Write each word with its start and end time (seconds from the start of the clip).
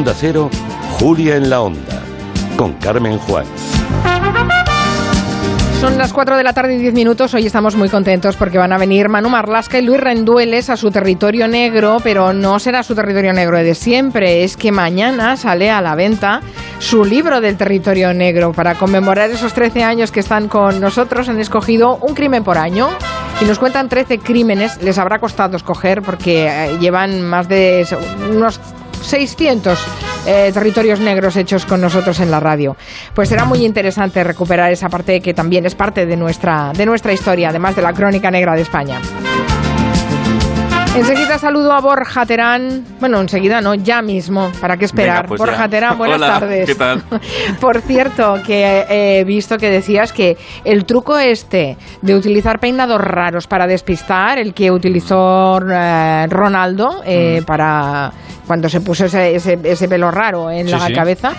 Onda 0.00 0.14
Cero, 0.16 0.48
Julia 0.98 1.36
en 1.36 1.50
la 1.50 1.60
Onda, 1.60 2.00
con 2.56 2.72
Carmen 2.72 3.18
Juan. 3.18 3.44
Son 5.78 5.98
las 5.98 6.14
4 6.14 6.38
de 6.38 6.42
la 6.42 6.54
tarde 6.54 6.76
y 6.76 6.78
10 6.78 6.94
minutos. 6.94 7.34
Hoy 7.34 7.44
estamos 7.44 7.76
muy 7.76 7.90
contentos 7.90 8.34
porque 8.36 8.56
van 8.56 8.72
a 8.72 8.78
venir 8.78 9.10
Manu 9.10 9.28
Marlasca 9.28 9.78
y 9.78 9.82
Luis 9.82 10.00
Rendueles 10.00 10.70
a 10.70 10.78
su 10.78 10.90
territorio 10.90 11.48
negro, 11.48 11.98
pero 12.02 12.32
no 12.32 12.58
será 12.58 12.82
su 12.82 12.94
territorio 12.94 13.34
negro 13.34 13.58
de 13.58 13.74
siempre. 13.74 14.42
Es 14.42 14.56
que 14.56 14.72
mañana 14.72 15.36
sale 15.36 15.70
a 15.70 15.82
la 15.82 15.94
venta 15.94 16.40
su 16.78 17.04
libro 17.04 17.42
del 17.42 17.58
territorio 17.58 18.14
negro. 18.14 18.54
Para 18.54 18.76
conmemorar 18.76 19.28
esos 19.30 19.52
13 19.52 19.84
años 19.84 20.10
que 20.10 20.20
están 20.20 20.48
con 20.48 20.80
nosotros, 20.80 21.28
han 21.28 21.40
escogido 21.40 21.96
un 21.96 22.14
crimen 22.14 22.42
por 22.42 22.56
año 22.56 22.88
y 23.42 23.44
nos 23.44 23.58
cuentan 23.58 23.90
13 23.90 24.20
crímenes. 24.20 24.82
Les 24.82 24.96
habrá 24.96 25.18
costado 25.18 25.58
escoger 25.58 26.00
porque 26.00 26.46
eh, 26.46 26.78
llevan 26.80 27.20
más 27.20 27.48
de 27.48 27.86
unos 28.30 28.58
600 29.02 29.78
eh, 30.26 30.50
territorios 30.52 31.00
negros 31.00 31.36
hechos 31.36 31.66
con 31.66 31.80
nosotros 31.80 32.20
en 32.20 32.30
la 32.30 32.40
radio. 32.40 32.76
Pues 33.14 33.28
será 33.28 33.44
muy 33.44 33.64
interesante 33.64 34.22
recuperar 34.24 34.72
esa 34.72 34.88
parte 34.88 35.20
que 35.20 35.34
también 35.34 35.66
es 35.66 35.74
parte 35.74 36.06
de 36.06 36.16
nuestra, 36.16 36.72
de 36.74 36.86
nuestra 36.86 37.12
historia, 37.12 37.50
además 37.50 37.76
de 37.76 37.82
la 37.82 37.92
crónica 37.92 38.30
negra 38.30 38.54
de 38.54 38.62
España. 38.62 39.00
Enseguida 40.96 41.38
saludo 41.38 41.72
a 41.72 41.80
Borja 41.80 42.26
Terán. 42.26 42.84
Bueno, 42.98 43.20
enseguida 43.20 43.60
no, 43.60 43.74
ya 43.74 44.02
mismo. 44.02 44.50
¿Para 44.60 44.76
qué 44.76 44.84
esperar? 44.86 45.26
pues 45.26 45.38
Borja 45.38 45.56
ya. 45.64 45.68
Terán, 45.68 45.96
buenas 45.98 46.16
Hola, 46.16 46.40
tardes. 46.40 46.66
¿qué 46.68 46.74
tal? 46.74 47.02
Por 47.60 47.80
cierto, 47.80 48.34
que 48.44 48.84
he 48.88 49.24
visto 49.24 49.56
que 49.56 49.70
decías 49.70 50.12
que 50.12 50.36
el 50.64 50.84
truco 50.84 51.16
este 51.16 51.76
de 52.02 52.14
utilizar 52.14 52.58
peinados 52.58 53.00
raros 53.00 53.46
para 53.46 53.66
despistar, 53.68 54.38
el 54.38 54.52
que 54.52 54.70
utilizó 54.72 55.58
eh, 55.64 56.26
Ronaldo 56.28 57.02
eh, 57.06 57.42
para 57.46 58.12
cuando 58.48 58.68
se 58.68 58.80
puso 58.80 59.04
ese, 59.04 59.36
ese, 59.36 59.58
ese 59.62 59.88
pelo 59.88 60.10
raro 60.10 60.50
en 60.50 60.66
Sí, 60.66 60.72
la 60.72 60.86
sí. 60.88 60.92
cabeza, 60.92 61.32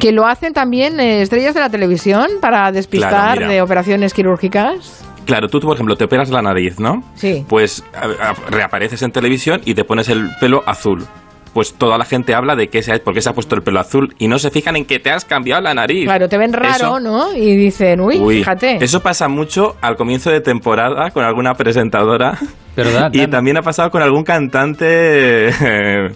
que 0.00 0.12
lo 0.12 0.24
hacen 0.24 0.52
también 0.52 1.00
eh, 1.00 1.20
estrellas 1.20 1.52
de 1.52 1.60
la 1.60 1.68
televisión 1.68 2.28
para 2.40 2.70
despistar 2.70 3.38
Claro, 3.38 3.48
de 3.52 3.60
operaciones 3.60 4.14
quirúrgicas. 4.14 5.04
Claro, 5.26 5.48
tú, 5.48 5.60
por 5.60 5.74
ejemplo, 5.74 5.96
te 5.96 6.04
operas 6.04 6.30
la 6.30 6.42
nariz, 6.42 6.78
¿no? 6.78 7.02
Sí. 7.14 7.44
Pues 7.48 7.84
a- 7.94 8.30
a- 8.30 8.34
reapareces 8.50 9.02
en 9.02 9.10
televisión 9.12 9.60
y 9.64 9.74
te 9.74 9.84
pones 9.84 10.08
el 10.08 10.28
pelo 10.40 10.62
azul. 10.66 11.06
Pues 11.52 11.72
toda 11.74 11.96
la 11.98 12.04
gente 12.04 12.34
habla 12.34 12.56
de 12.56 12.68
que 12.68 12.82
se 12.82 12.92
ha, 12.92 12.98
por 12.98 13.14
qué 13.14 13.22
se 13.22 13.28
ha 13.28 13.32
puesto 13.32 13.54
el 13.54 13.62
pelo 13.62 13.78
azul 13.78 14.12
y 14.18 14.26
no 14.26 14.40
se 14.40 14.50
fijan 14.50 14.74
en 14.74 14.84
que 14.84 14.98
te 14.98 15.10
has 15.12 15.24
cambiado 15.24 15.62
la 15.62 15.72
nariz. 15.72 16.04
Claro, 16.04 16.28
te 16.28 16.36
ven 16.36 16.52
raro, 16.52 16.74
Eso- 16.74 17.00
¿no? 17.00 17.32
Y 17.32 17.56
dicen, 17.56 18.00
uy, 18.00 18.18
Uy, 18.18 18.38
fíjate. 18.38 18.84
Eso 18.84 19.00
pasa 19.00 19.28
mucho 19.28 19.76
al 19.80 19.94
comienzo 19.96 20.30
de 20.30 20.40
temporada 20.40 21.10
con 21.12 21.24
alguna 21.24 21.54
presentadora. 21.54 22.36
¿Verdad? 22.76 23.10
Y 23.14 23.28
también 23.28 23.56
ha 23.56 23.62
pasado 23.62 23.88
con 23.92 24.02
algún 24.02 24.24
cantante 24.24 25.48
eh, 25.62 26.10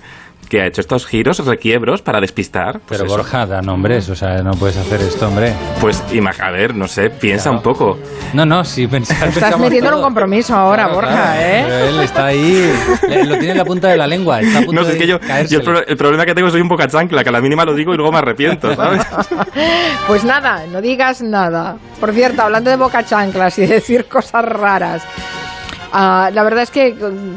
que 0.49 0.61
ha 0.63 0.67
hecho 0.67 0.81
estos 0.81 1.07
giros, 1.07 1.45
requiebros 1.45 2.03
para 2.03 2.21
despistar. 2.21 2.81
Pues 2.81 2.99
Pero 3.01 3.05
eso. 3.05 3.17
Borja, 3.17 3.47
da 3.47 3.61
nombres, 3.63 4.09
o 4.09 4.17
sea, 4.17 4.43
no 4.43 4.53
puedes 4.53 4.77
hacer 4.77 5.01
esto, 5.01 5.29
hombre. 5.29 5.53
Pues 5.81 6.03
a 6.41 6.51
ver, 6.51 6.75
no 6.75 6.89
sé, 6.89 7.11
piensa 7.11 7.45
Claro. 7.51 7.57
un 7.59 7.63
poco. 7.63 7.99
No, 8.33 8.45
no, 8.47 8.65
sí, 8.65 8.87
pensar. 8.87 9.29
Estás 9.29 9.59
metiendo 9.59 9.89
en 9.91 9.95
un 9.97 10.03
compromiso 10.03 10.55
ahora, 10.55 10.85
Claro, 10.85 10.95
Borja, 10.95 11.13
claro, 11.13 11.41
¿eh? 11.41 11.65
pero 11.67 11.85
él 11.89 12.01
está 12.01 12.27
ahí, 12.27 12.73
lo 13.03 13.39
tiene 13.39 13.51
en 13.53 13.59
la 13.59 13.65
punta 13.65 13.89
de 13.89 13.97
la 13.97 14.07
lengua. 14.07 14.41
Está 14.41 14.59
a 14.59 14.63
punto 14.63 14.83
No 14.83 14.89
es 14.89 14.95
que 14.97 15.07
yo, 15.07 15.17
yo 15.19 15.23
el, 15.23 15.27
caérsele. 15.27 15.65
pro- 15.65 15.87
el 15.87 15.97
problema 15.97 16.25
que 16.27 16.35
tengo 16.35 16.49
es 16.49 16.53
que 16.53 16.57
soy 16.59 16.62
un 16.62 16.69
poca 16.69 16.87
chancla, 16.89 17.23
que 17.23 17.29
a 17.29 17.33
la 17.33 17.41
mínima 17.41 17.65
lo 17.65 17.75
digo 17.75 17.93
y 17.95 17.97
luego 17.97 18.12
me 18.12 18.19
arrepiento, 18.19 18.75
¿sabes? 18.75 19.03
Pues 20.07 20.25
nada, 20.25 20.65
no 20.73 20.81
digas 20.81 21.21
nada. 21.23 21.77
Por 22.01 22.12
cierto, 22.12 22.43
hablando 22.43 22.71
de 22.71 22.77
boca 22.77 23.05
chanclas 23.05 23.59
y 23.59 23.62
de 23.62 23.75
decir 23.75 24.07
cosas 24.07 24.45
raras. 24.45 25.03
Ah, 25.92 26.31
la 26.33 26.42
verdad 26.42 26.62
es 26.62 26.70
que 26.70 26.94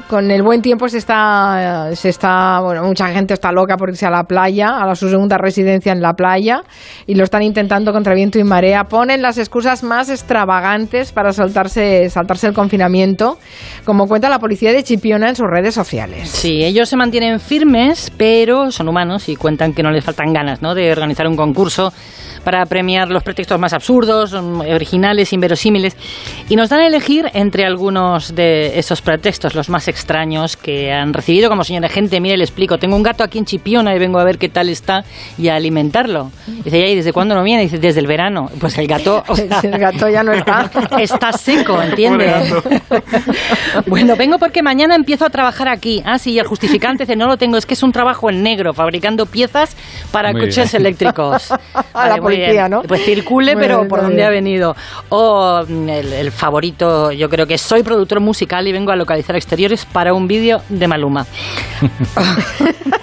con, 0.08 0.32
el 0.32 0.44
buen 0.44 0.62
tiempo 0.62 0.88
se 0.90 0.98
está, 0.98 1.90
se 1.94 2.10
está, 2.10 2.60
bueno, 2.62 2.84
mucha 2.84 3.08
gente 3.10 3.34
está 3.34 3.52
loca 3.52 3.78
por 3.78 3.90
irse 3.90 4.06
a 4.06 4.10
la 4.10 4.24
playa, 4.24 4.78
a 4.78 4.86
la, 4.86 4.96
su 4.96 5.10
segunda 5.10 5.38
residencia 5.38 5.92
en 5.92 6.02
la 6.02 6.14
playa, 6.14 6.64
y 7.08 7.16
lo 7.16 7.24
están 7.24 7.44
intentando 7.44 7.94
contra 7.94 8.14
viento 8.14 8.40
y 8.40 8.44
marea. 8.44 8.86
Ponen 8.86 9.22
las 9.22 9.38
excusas 9.38 9.84
más 9.84 10.10
extravagantes 10.10 11.12
para 11.12 11.34
saltarse, 11.34 12.10
saltarse 12.10 12.48
el 12.48 12.54
confinamiento, 12.54 13.38
como 13.86 14.08
cuenta 14.08 14.30
la 14.30 14.40
policía 14.40 14.72
de 14.72 14.84
Chipiona 14.84 15.30
en 15.30 15.36
sus 15.36 15.48
redes 15.48 15.74
sociales. 15.74 16.30
Sí, 16.30 16.64
ellos 16.64 16.90
se 16.90 16.98
mantienen 16.98 17.40
firmes, 17.40 18.12
pero 18.18 18.72
son 18.72 18.88
humanos 18.88 19.30
y 19.30 19.36
cuentan 19.36 19.74
que 19.74 19.84
no 19.84 19.92
les 19.92 20.04
faltan 20.04 20.34
ganas 20.34 20.62
¿no? 20.62 20.76
de 20.76 20.92
organizar 20.92 21.28
un 21.28 21.36
concurso 21.36 21.94
para 22.44 22.66
premiar 22.66 23.10
los 23.10 23.24
pretextos 23.24 23.60
más 23.60 23.74
absurdos, 23.74 24.34
mm, 24.34 24.62
originales, 24.62 25.32
inverosímiles. 25.34 25.96
Y 26.50 26.56
nos 26.56 26.70
dan 26.70 26.80
a 26.80 26.88
elegir 26.88 27.30
entre 27.34 27.66
algunos 27.66 28.34
de 28.36 28.41
esos 28.42 29.02
pretextos, 29.02 29.56
los 29.56 29.70
más 29.70 29.88
extraños 29.88 30.58
que 30.58 30.92
han 30.92 31.14
recibido, 31.14 31.50
como 31.50 31.64
señora 31.64 31.90
gente, 31.90 32.20
mire, 32.20 32.38
le 32.38 32.44
explico, 32.44 32.78
tengo 32.78 32.96
un 32.96 33.04
gato 33.04 33.24
aquí 33.24 33.38
en 33.38 33.46
Chipiona 33.46 33.96
y 33.96 34.00
vengo 34.00 34.20
a 34.20 34.24
ver 34.24 34.38
qué 34.38 34.50
tal 34.50 34.70
está 34.70 35.04
y 35.38 35.48
a 35.50 35.56
alimentarlo. 35.56 36.32
Dice, 36.64 36.80
¿y 36.88 36.96
desde 36.96 37.14
cuándo 37.14 37.36
no 37.36 37.44
viene? 37.44 37.64
Dice, 37.64 37.78
desde 37.78 38.00
el 38.00 38.08
verano. 38.08 38.50
Pues 38.60 38.78
el 38.78 38.88
gato... 38.88 39.24
o 39.28 39.36
sea, 39.36 39.60
El 39.64 39.78
gato 39.80 40.10
ya 40.10 40.24
no 40.24 40.34
está. 40.34 40.70
Está 41.00 41.32
seco, 41.34 41.82
¿entiendes? 41.82 42.52
Pobre 42.52 42.82
bueno, 43.88 44.16
vengo 44.16 44.38
porque 44.38 44.62
mañana 44.62 44.96
empiezo 44.96 45.26
a 45.26 45.30
trabajar 45.30 45.68
aquí. 45.68 46.02
Ah, 46.06 46.18
sí, 46.20 46.32
y 46.32 46.40
el 46.40 46.48
justificante 46.48 47.04
dice, 47.04 47.16
no 47.16 47.28
lo 47.28 47.38
tengo, 47.38 47.58
es 47.58 47.66
que 47.66 47.74
es 47.74 47.84
un 47.84 47.92
trabajo 47.92 48.30
en 48.30 48.44
negro, 48.44 48.74
fabricando 48.74 49.26
piezas 49.26 49.76
para 50.12 50.32
Muy 50.32 50.42
coches 50.42 50.72
bien. 50.72 50.82
eléctricos. 50.86 51.52
A 51.94 52.08
la 52.08 52.16
muy 52.16 52.22
policía, 52.22 52.50
bien. 52.52 52.72
¿no? 52.72 52.82
Pues 52.84 53.04
circule, 53.04 53.54
Muy 53.56 53.62
pero 53.64 53.78
bien, 53.78 53.88
por 53.88 54.00
muy 54.00 54.04
dónde 54.08 54.18
bien. 54.18 54.28
ha 54.28 54.32
venido. 54.32 54.76
O 55.10 55.64
mm, 55.68 55.90
el, 55.90 56.14
el 56.14 56.32
favorito, 56.32 57.12
yo 57.12 57.30
creo 57.30 57.46
que 57.48 57.58
soy 57.58 57.84
productor 57.84 58.20
musical 58.32 58.66
y 58.68 58.72
vengo 58.72 58.92
a 58.94 58.96
localizar 58.96 59.36
exteriores 59.36 59.86
para 59.86 60.14
un 60.14 60.26
vídeo 60.28 60.62
de 60.70 60.88
Maluma. 60.88 61.26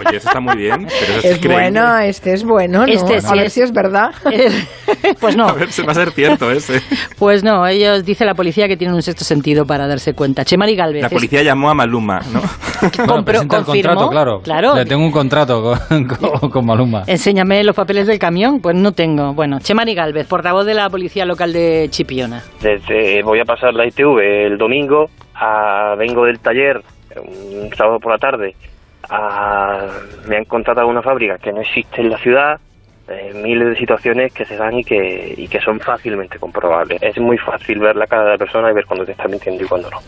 Oye, 0.06 0.16
eso 0.16 0.28
está 0.28 0.40
muy 0.40 0.56
bien, 0.56 0.86
pero 0.88 1.12
eso 1.18 1.28
es, 1.28 1.36
Es 1.36 1.40
bueno, 1.46 1.98
este 1.98 2.32
es 2.32 2.44
bueno, 2.44 2.86
¿no? 2.86 2.92
Este 2.92 3.20
sí 3.20 3.26
a 3.28 3.32
ver 3.34 3.46
es- 3.46 3.52
si 3.52 3.60
es 3.62 3.72
verdad. 3.72 4.10
pues 5.20 5.36
no. 5.36 5.48
A 5.48 5.52
ver, 5.52 5.70
se 5.70 5.82
va 5.82 5.92
a 5.92 5.94
ser 5.94 6.10
cierto 6.12 6.50
ese. 6.50 6.80
Pues 7.18 7.42
no, 7.44 7.66
ellos 7.66 8.04
dice 8.04 8.24
la 8.24 8.34
policía 8.34 8.68
que 8.68 8.76
tienen 8.76 8.94
un 8.94 9.02
sexto 9.02 9.24
sentido 9.24 9.66
para 9.66 9.86
darse 9.86 10.14
cuenta. 10.14 10.44
Chemari 10.44 10.74
Galvez. 10.76 11.02
La 11.02 11.08
es- 11.08 11.12
policía 11.12 11.42
llamó 11.42 11.70
a 11.70 11.74
Maluma, 11.74 12.20
¿no? 12.32 12.40
Bueno, 12.80 13.06
compró- 13.06 13.24
presenta 13.24 13.58
el 13.58 13.64
confirmó, 13.64 13.94
contrato, 13.96 14.10
claro. 14.10 14.40
claro. 14.42 14.74
Le 14.76 14.84
tengo 14.86 15.04
un 15.04 15.10
contrato 15.10 15.62
con, 15.88 16.04
con, 16.06 16.50
con 16.50 16.64
Maluma. 16.66 17.02
Enséñame 17.08 17.64
los 17.64 17.74
papeles 17.74 18.06
del 18.06 18.18
camión. 18.20 18.60
Pues 18.60 18.76
no 18.76 18.92
tengo. 18.92 19.34
Bueno, 19.34 19.58
Chemari 19.58 19.94
Galvez, 19.94 20.26
portavoz 20.28 20.64
de 20.64 20.74
la 20.74 20.88
policía 20.88 21.24
local 21.24 21.52
de 21.52 21.88
Chipiona. 21.90 22.40
Desde, 22.62 23.20
voy 23.24 23.40
a 23.40 23.44
pasar 23.44 23.74
la 23.74 23.84
ITV 23.86 24.20
el 24.46 24.58
domingo, 24.58 25.10
a- 25.38 25.94
vengo 25.96 26.24
del 26.24 26.38
taller 26.40 26.82
un 27.16 27.70
sábado 27.76 27.98
por 28.00 28.12
la 28.12 28.18
tarde, 28.18 28.54
a- 29.08 29.86
me 30.26 30.36
han 30.36 30.44
contratado 30.44 30.86
una 30.88 31.02
fábrica 31.02 31.38
que 31.38 31.52
no 31.52 31.60
existe 31.60 32.00
en 32.00 32.10
la 32.10 32.18
ciudad, 32.18 32.60
eh, 33.08 33.32
miles 33.42 33.68
de 33.68 33.76
situaciones 33.76 34.32
que 34.34 34.44
se 34.44 34.56
dan 34.56 34.74
y 34.78 34.84
que, 34.84 35.34
y 35.36 35.48
que 35.48 35.60
son 35.60 35.80
fácilmente 35.80 36.38
comprobables. 36.38 37.02
Es 37.02 37.18
muy 37.18 37.38
fácil 37.38 37.78
ver 37.78 37.96
la 37.96 38.06
cara 38.06 38.24
de 38.24 38.30
la 38.32 38.38
persona 38.38 38.70
y 38.70 38.74
ver 38.74 38.84
cuándo 38.84 39.06
te 39.06 39.12
está 39.12 39.26
mintiendo 39.26 39.64
y 39.64 39.66
cuándo 39.66 39.90
no. 39.90 39.98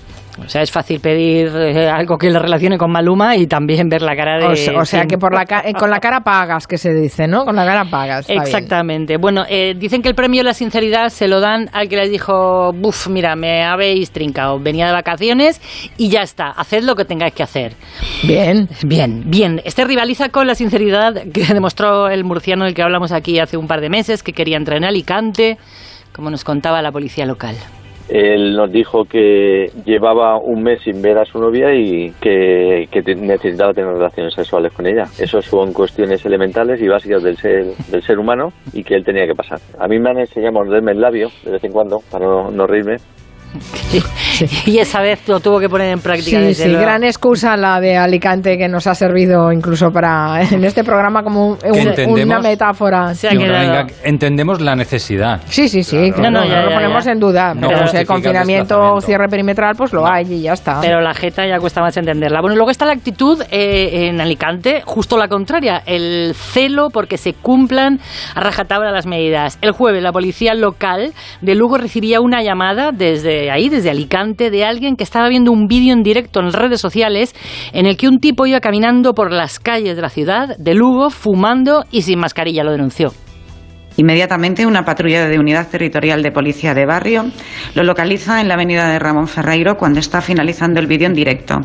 O 0.44 0.48
sea, 0.48 0.62
es 0.62 0.70
fácil 0.70 1.00
pedir 1.00 1.48
eh, 1.54 1.88
algo 1.88 2.16
que 2.18 2.30
le 2.30 2.38
relacione 2.38 2.78
con 2.78 2.90
Maluma 2.90 3.36
y 3.36 3.46
también 3.46 3.88
ver 3.88 4.02
la 4.02 4.16
cara 4.16 4.38
de... 4.38 4.46
O 4.46 4.56
sea, 4.56 4.78
o 4.80 4.84
sea 4.84 5.04
que 5.06 5.18
por 5.18 5.34
la 5.34 5.44
ca- 5.44 5.62
eh, 5.64 5.72
con 5.74 5.90
la 5.90 6.00
cara 6.00 6.20
pagas, 6.20 6.66
que 6.66 6.78
se 6.78 6.92
dice, 6.94 7.26
¿no? 7.26 7.44
Con 7.44 7.56
la 7.56 7.64
cara 7.64 7.84
pagas. 7.84 8.26
bien. 8.26 8.40
Exactamente. 8.42 9.16
Bueno, 9.18 9.44
eh, 9.48 9.74
dicen 9.76 10.02
que 10.02 10.08
el 10.08 10.14
premio 10.14 10.40
de 10.40 10.44
la 10.44 10.54
sinceridad 10.54 11.08
se 11.10 11.28
lo 11.28 11.40
dan 11.40 11.68
al 11.72 11.88
que 11.88 11.96
les 11.96 12.10
dijo, 12.10 12.72
buf, 12.72 13.08
mira, 13.08 13.36
me 13.36 13.64
habéis 13.64 14.10
trincado, 14.10 14.58
venía 14.58 14.86
de 14.86 14.92
vacaciones 14.92 15.60
y 15.96 16.08
ya 16.08 16.22
está, 16.22 16.48
haced 16.50 16.82
lo 16.84 16.96
que 16.96 17.04
tengáis 17.04 17.34
que 17.34 17.42
hacer. 17.42 17.74
Bien. 18.22 18.68
Bien, 18.84 19.22
bien. 19.26 19.60
Este 19.64 19.84
rivaliza 19.84 20.30
con 20.30 20.46
la 20.46 20.54
sinceridad 20.54 21.14
que 21.32 21.44
demostró 21.54 22.08
el 22.08 22.24
murciano 22.24 22.64
del 22.64 22.74
que 22.74 22.82
hablamos 22.82 23.12
aquí 23.12 23.38
hace 23.38 23.56
un 23.56 23.66
par 23.66 23.80
de 23.80 23.90
meses, 23.90 24.22
que 24.22 24.32
quería 24.32 24.56
entrar 24.56 24.78
en 24.78 24.84
Alicante, 24.84 25.58
como 26.14 26.30
nos 26.30 26.44
contaba 26.44 26.82
la 26.82 26.90
policía 26.90 27.26
local. 27.26 27.56
Él 28.10 28.57
nos 28.57 28.72
dijo 28.72 29.04
que 29.04 29.71
llevaba 29.84 30.36
un 30.39 30.62
mes 30.62 30.83
sin 30.83 31.01
ver 31.01 31.18
a 31.18 31.24
su 31.24 31.39
novia 31.39 31.72
y 31.74 32.10
que, 32.21 32.89
necesitaba 33.16 33.72
tener 33.72 33.92
relaciones 33.92 34.34
sexuales 34.34 34.72
con 34.72 34.86
ella. 34.86 35.04
Eso 35.18 35.41
son 35.41 35.72
cuestiones 35.72 36.24
elementales 36.27 36.80
y 36.83 36.89
básicas 36.89 37.22
del 37.22 37.36
ser, 37.36 37.66
del 37.91 38.03
ser 38.03 38.18
humano 38.18 38.53
y 38.72 38.83
que 38.83 38.97
él 38.97 39.04
tenía 39.04 39.27
que 39.27 39.34
pasar. 39.34 39.60
A 39.78 39.86
mí 39.86 39.98
me 39.98 40.10
han 40.10 40.18
enseñado 40.18 40.59
a 40.59 40.65
morderme 40.65 40.92
el 40.92 41.01
labio 41.01 41.28
de 41.45 41.53
vez 41.53 41.65
en 41.65 41.72
cuando 41.72 42.01
para 42.10 42.27
no, 42.27 42.51
no 42.51 42.66
reírme. 42.66 42.97
Y 44.66 44.78
esa 44.78 45.00
vez 45.02 45.26
lo 45.28 45.41
tuvo 45.41 45.58
que 45.60 45.68
poner 45.68 45.91
en 45.92 46.00
práctica. 46.00 46.38
Sí, 46.38 46.44
desde 46.47 46.62
sí, 46.64 46.68
luego. 46.70 46.82
gran 46.84 47.04
excusa 47.04 47.56
la 47.56 47.80
de 47.80 47.97
Alicante 47.97 48.56
que 48.56 48.68
nos 48.68 48.86
ha 48.86 48.94
servido 48.94 49.52
incluso 49.52 49.91
para 49.91 50.42
en 50.50 50.64
este 50.64 50.82
programa 50.84 51.22
como 51.22 51.50
un- 51.50 51.58
una 52.22 52.41
metáfora. 52.41 53.14
Se 53.14 53.28
ha 53.28 53.34
Y, 53.34 53.38
quedado- 53.38 53.58
venga, 53.60 53.86
entendemos 54.04 54.60
la 54.60 54.74
necesidad. 54.76 55.41
Sí, 55.47 55.68
sí, 55.68 55.82
sí, 55.82 56.10
claro, 56.12 56.30
No, 56.30 56.41
no, 56.41 56.44
no, 56.47 56.50
ya, 56.50 56.62
lo 56.62 56.70
ya, 56.70 56.76
ponemos 56.76 57.04
ya. 57.04 57.12
en 57.12 57.20
duda. 57.20 57.54
No 57.54 57.68
pero 57.68 57.80
justifica 57.82 58.00
el 58.00 58.06
confinamiento 58.06 59.00
cierre 59.00 59.28
perimetral, 59.28 59.74
pues 59.76 59.92
lo 59.92 60.06
hay 60.06 60.24
y 60.32 60.42
ya 60.42 60.53
está. 60.54 60.80
Pero 60.80 61.00
la 61.00 61.12
jeta 61.14 61.46
ya 61.46 61.58
cuesta 61.58 61.80
más 61.82 61.96
entenderla. 61.96 62.41
Bueno, 62.41 62.56
luego 62.56 62.70
está 62.70 62.86
la 62.86 62.92
actitud 62.92 63.42
eh, 63.50 64.08
en 64.08 64.20
Alicante, 64.20 64.82
justo 64.84 65.18
la 65.18 65.28
contraria, 65.28 65.82
el 65.86 66.32
celo 66.34 66.88
porque 66.91 67.18
se 67.18 67.34
cumplan 67.34 68.00
a 68.34 68.41
rajatabla 68.41 68.91
las 68.91 69.06
medidas. 69.06 69.58
El 69.60 69.72
jueves 69.72 70.03
la 70.03 70.12
policía 70.12 70.54
local 70.54 71.12
de 71.41 71.54
Lugo 71.54 71.76
recibía 71.78 72.20
una 72.20 72.42
llamada 72.42 72.91
desde 72.92 73.40
ahí, 73.48 73.69
desde 73.69 73.91
Alicante, 73.91 74.51
de 74.51 74.65
alguien 74.65 74.97
que 74.97 75.04
estaba 75.04 75.28
viendo 75.28 75.53
un 75.53 75.69
vídeo 75.69 75.92
en 75.92 76.03
directo 76.03 76.41
en 76.41 76.53
redes 76.53 76.81
sociales 76.81 77.33
en 77.72 77.87
el 77.87 77.97
que 77.97 78.09
un 78.09 78.19
tipo 78.19 78.45
iba 78.47 78.59
caminando 78.59 79.15
por 79.15 79.31
las 79.31 79.60
calles 79.60 79.95
de 79.95 80.03
la 80.03 80.09
ciudad 80.09 80.57
de 80.59 80.75
Lugo, 80.75 81.10
fumando 81.10 81.84
y 81.92 82.03
sin 82.03 82.19
mascarilla, 82.19 82.65
lo 82.65 82.72
denunció. 82.72 83.13
Inmediatamente 83.97 84.66
una 84.66 84.84
patrulla 84.84 85.28
de 85.28 85.39
Unidad 85.39 85.69
Territorial 85.69 86.22
de 86.22 86.31
Policía 86.31 86.75
de 86.75 86.87
Barrio 86.87 87.27
lo 87.75 87.83
localiza 87.83 88.41
en 88.41 88.48
la 88.48 88.54
avenida 88.54 88.89
de 88.89 88.98
Ramón 88.98 89.28
Ferreiro 89.28 89.77
cuando 89.77 90.01
está 90.01 90.21
finalizando 90.21 90.81
el 90.81 90.87
vídeo 90.87 91.07
en 91.07 91.15
directo. 91.15 91.57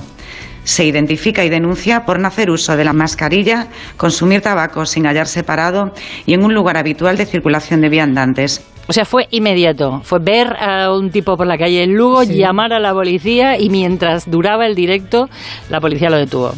Se 0.65 0.83
identifica 0.83 1.45
y 1.45 1.49
denuncia 1.49 2.05
por 2.05 2.19
no 2.19 2.27
hacer 2.27 2.49
uso 2.49 2.75
de 2.75 2.83
la 2.83 2.91
mascarilla, 2.91 3.67
consumir 3.95 4.41
tabaco 4.41 4.85
sin 4.85 5.05
hallarse 5.05 5.43
parado 5.43 5.93
y 6.25 6.33
en 6.33 6.43
un 6.43 6.53
lugar 6.53 6.75
habitual 6.75 7.15
de 7.15 7.25
circulación 7.25 7.79
de 7.79 7.87
viandantes. 7.87 8.61
O 8.87 8.93
sea, 8.93 9.05
fue 9.05 9.27
inmediato. 9.31 10.01
Fue 10.03 10.19
ver 10.19 10.47
a 10.59 10.93
un 10.93 11.09
tipo 11.09 11.37
por 11.37 11.47
la 11.47 11.57
calle 11.57 11.83
en 11.83 11.95
Lugo, 11.95 12.23
llamar 12.23 12.73
a 12.73 12.79
la 12.79 12.93
policía 12.93 13.57
y 13.57 13.69
mientras 13.69 14.29
duraba 14.29 14.65
el 14.65 14.75
directo, 14.75 15.29
la 15.69 15.79
policía 15.79 16.09
lo 16.09 16.17
detuvo. 16.17 16.51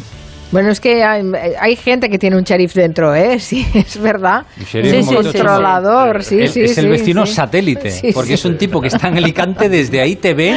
Bueno, 0.50 0.70
es 0.70 0.80
que 0.80 1.04
hay, 1.04 1.22
hay 1.60 1.76
gente 1.76 2.08
que 2.08 2.18
tiene 2.18 2.36
un 2.36 2.42
sheriff 2.44 2.74
dentro, 2.74 3.14
¿eh? 3.14 3.38
Sí, 3.48 3.66
es 3.74 4.00
verdad. 4.00 4.44
Un 4.58 4.64
sheriff 4.64 5.06
tocho. 5.06 5.22
controlador, 5.22 6.24
sí, 6.24 6.40
es, 6.40 6.52
sí, 6.52 6.62
es 6.62 6.78
el 6.78 6.84
sí, 6.84 6.90
vecino 6.90 7.26
sí. 7.26 7.34
satélite, 7.34 7.90
Sí, 7.90 8.12
porque 8.12 8.28
sí. 8.28 8.34
es 8.34 8.44
un 8.44 8.56
tipo 8.58 8.80
que 8.80 8.88
está 8.88 9.08
en 9.08 9.18
Alicante, 9.18 9.68
desde 9.68 10.00
ahí 10.00 10.16
te 10.16 10.34
ve 10.34 10.56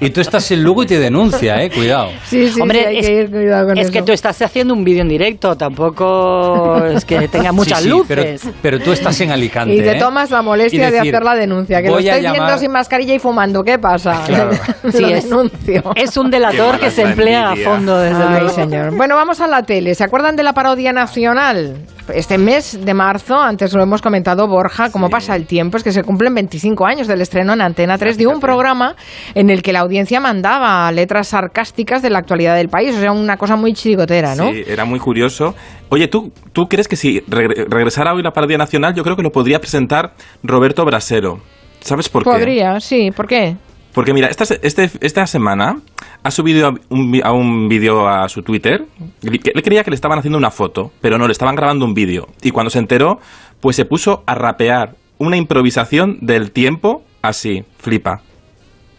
y 0.00 0.10
tú 0.10 0.20
estás 0.20 0.50
en 0.50 0.62
Lugo 0.62 0.82
y 0.82 0.86
te 0.86 0.98
denuncia, 0.98 1.62
eh, 1.62 1.70
cuidado. 1.70 2.10
Sí, 2.26 2.48
sí, 2.48 2.60
Hombre, 2.60 2.80
sí, 2.80 2.86
hay 2.86 2.98
es, 2.98 3.06
que 3.06 3.14
ir 3.14 3.30
cuidado 3.30 3.66
con 3.68 3.78
es 3.78 3.84
eso. 3.84 3.92
que 3.92 4.02
tú 4.02 4.12
estás 4.12 4.40
haciendo 4.42 4.74
un 4.74 4.84
vídeo 4.84 5.02
en 5.02 5.08
directo, 5.08 5.56
tampoco 5.56 6.84
es 6.86 7.04
que 7.04 7.28
tenga 7.28 7.52
muchas 7.52 7.78
Sí, 7.78 7.84
sí, 7.84 7.90
luces. 7.90 8.40
Pero, 8.42 8.54
pero 8.62 8.80
tú 8.80 8.92
estás 8.92 9.18
en 9.20 9.30
Alicante. 9.30 9.74
Y 9.74 9.80
te 9.80 9.92
¿eh? 9.92 9.98
tomas 9.98 10.30
la 10.30 10.42
molestia 10.42 10.90
de 10.90 10.98
hacer 11.00 11.22
la 11.22 11.34
denuncia, 11.34 11.80
que 11.82 11.88
lo 11.88 11.94
voy 11.94 12.08
estoy 12.08 12.30
viendo 12.30 12.58
sin 12.58 12.70
mascarilla 12.70 13.14
y 13.14 13.18
fumando. 13.18 13.64
¿Qué 13.64 13.78
pasa? 13.78 14.22
Claro. 14.26 14.50
Sí, 14.92 15.00
lo 15.00 15.08
es- 15.08 15.24
denuncio. 15.24 15.82
Es 15.96 16.16
un 16.18 16.30
delator 16.30 16.78
que 16.78 16.90
se 16.90 17.02
emplea 17.02 17.52
a 17.52 17.56
fondo 17.56 17.98
desde 17.98 18.22
Ay, 18.22 18.40
luego. 18.40 18.48
señor. 18.54 18.94
Bueno, 18.94 19.13
vamos 19.14 19.40
a 19.40 19.46
la 19.46 19.62
tele. 19.62 19.94
¿Se 19.94 20.04
acuerdan 20.04 20.36
de 20.36 20.42
la 20.42 20.52
parodia 20.52 20.92
nacional? 20.92 21.76
Este 22.12 22.36
mes 22.36 22.84
de 22.84 22.92
marzo, 22.94 23.40
antes 23.40 23.72
lo 23.72 23.82
hemos 23.82 24.02
comentado 24.02 24.46
Borja, 24.46 24.90
cómo 24.90 25.08
pasa 25.08 25.34
el 25.36 25.46
tiempo, 25.46 25.78
es 25.78 25.82
que 25.82 25.92
se 25.92 26.02
cumplen 26.02 26.34
25 26.34 26.84
años 26.84 27.06
del 27.06 27.22
estreno 27.22 27.54
en 27.54 27.62
Antena 27.62 27.96
3 27.96 28.18
de 28.18 28.26
un 28.26 28.40
programa 28.40 28.94
en 29.34 29.48
el 29.48 29.62
que 29.62 29.72
la 29.72 29.80
audiencia 29.80 30.20
mandaba 30.20 30.90
letras 30.92 31.28
sarcásticas 31.28 32.02
de 32.02 32.10
la 32.10 32.18
actualidad 32.18 32.56
del 32.56 32.68
país, 32.68 32.94
o 32.94 33.00
sea, 33.00 33.12
una 33.12 33.36
cosa 33.38 33.56
muy 33.56 33.72
chirigotera, 33.72 34.34
¿no? 34.34 34.50
Sí, 34.52 34.64
era 34.66 34.84
muy 34.84 34.98
curioso. 34.98 35.54
Oye, 35.88 36.08
¿tú, 36.08 36.30
¿tú 36.52 36.66
crees 36.68 36.88
que 36.88 36.96
si 36.96 37.20
regre- 37.22 37.66
regresara 37.68 38.12
hoy 38.12 38.22
la 38.22 38.32
parodia 38.32 38.58
nacional, 38.58 38.94
yo 38.94 39.02
creo 39.02 39.16
que 39.16 39.22
lo 39.22 39.30
podría 39.32 39.58
presentar 39.58 40.12
Roberto 40.42 40.84
Brasero? 40.84 41.40
¿Sabes 41.80 42.08
por 42.08 42.24
qué? 42.24 42.30
Podría, 42.30 42.80
sí, 42.80 43.10
¿por 43.10 43.26
qué? 43.26 43.56
Porque 43.94 44.12
mira, 44.12 44.26
esta, 44.26 44.44
este, 44.60 44.90
esta 45.00 45.26
semana 45.26 45.80
ha 46.24 46.30
subido 46.32 46.66
a 46.66 46.74
un, 46.90 47.20
a 47.22 47.32
un 47.32 47.68
vídeo 47.68 48.08
a 48.08 48.28
su 48.28 48.42
Twitter. 48.42 48.86
Él 49.22 49.62
creía 49.62 49.84
que 49.84 49.90
le 49.90 49.94
estaban 49.94 50.18
haciendo 50.18 50.36
una 50.36 50.50
foto, 50.50 50.90
pero 51.00 51.16
no, 51.16 51.28
le 51.28 51.32
estaban 51.32 51.54
grabando 51.54 51.84
un 51.84 51.94
vídeo. 51.94 52.28
Y 52.42 52.50
cuando 52.50 52.70
se 52.70 52.80
enteró, 52.80 53.20
pues 53.60 53.76
se 53.76 53.84
puso 53.84 54.24
a 54.26 54.34
rapear 54.34 54.96
una 55.18 55.36
improvisación 55.36 56.18
del 56.22 56.50
tiempo 56.50 57.04
así. 57.22 57.64
Flipa. 57.78 58.20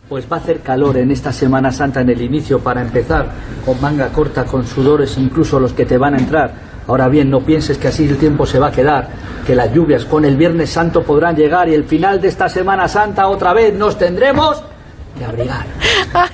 Pues 0.07 0.31
va 0.31 0.37
a 0.37 0.39
hacer 0.39 0.61
calor 0.61 0.97
en 0.97 1.11
esta 1.11 1.33
Semana 1.33 1.71
Santa 1.71 2.01
en 2.01 2.09
el 2.09 2.21
inicio 2.21 2.59
para 2.59 2.81
empezar 2.81 3.27
con 3.65 3.81
manga 3.81 4.09
corta, 4.09 4.45
con 4.45 4.65
sudores, 4.65 5.17
incluso 5.17 5.59
los 5.59 5.73
que 5.73 5.85
te 5.85 5.97
van 5.97 6.13
a 6.13 6.19
entrar. 6.19 6.53
Ahora 6.87 7.09
bien, 7.09 7.29
no 7.29 7.41
pienses 7.41 7.77
que 7.77 7.87
así 7.87 8.05
el 8.05 8.17
tiempo 8.17 8.45
se 8.45 8.59
va 8.59 8.67
a 8.67 8.71
quedar, 8.71 9.09
que 9.45 9.55
las 9.55 9.73
lluvias 9.73 10.05
con 10.05 10.23
el 10.23 10.37
Viernes 10.37 10.69
Santo 10.69 11.03
podrán 11.03 11.35
llegar 11.35 11.67
y 11.67 11.73
el 11.73 11.83
final 11.83 12.21
de 12.21 12.27
esta 12.27 12.47
Semana 12.47 12.87
Santa 12.87 13.27
otra 13.27 13.53
vez 13.53 13.73
nos 13.73 13.97
tendremos 13.97 14.63
abrigar. 15.23 15.65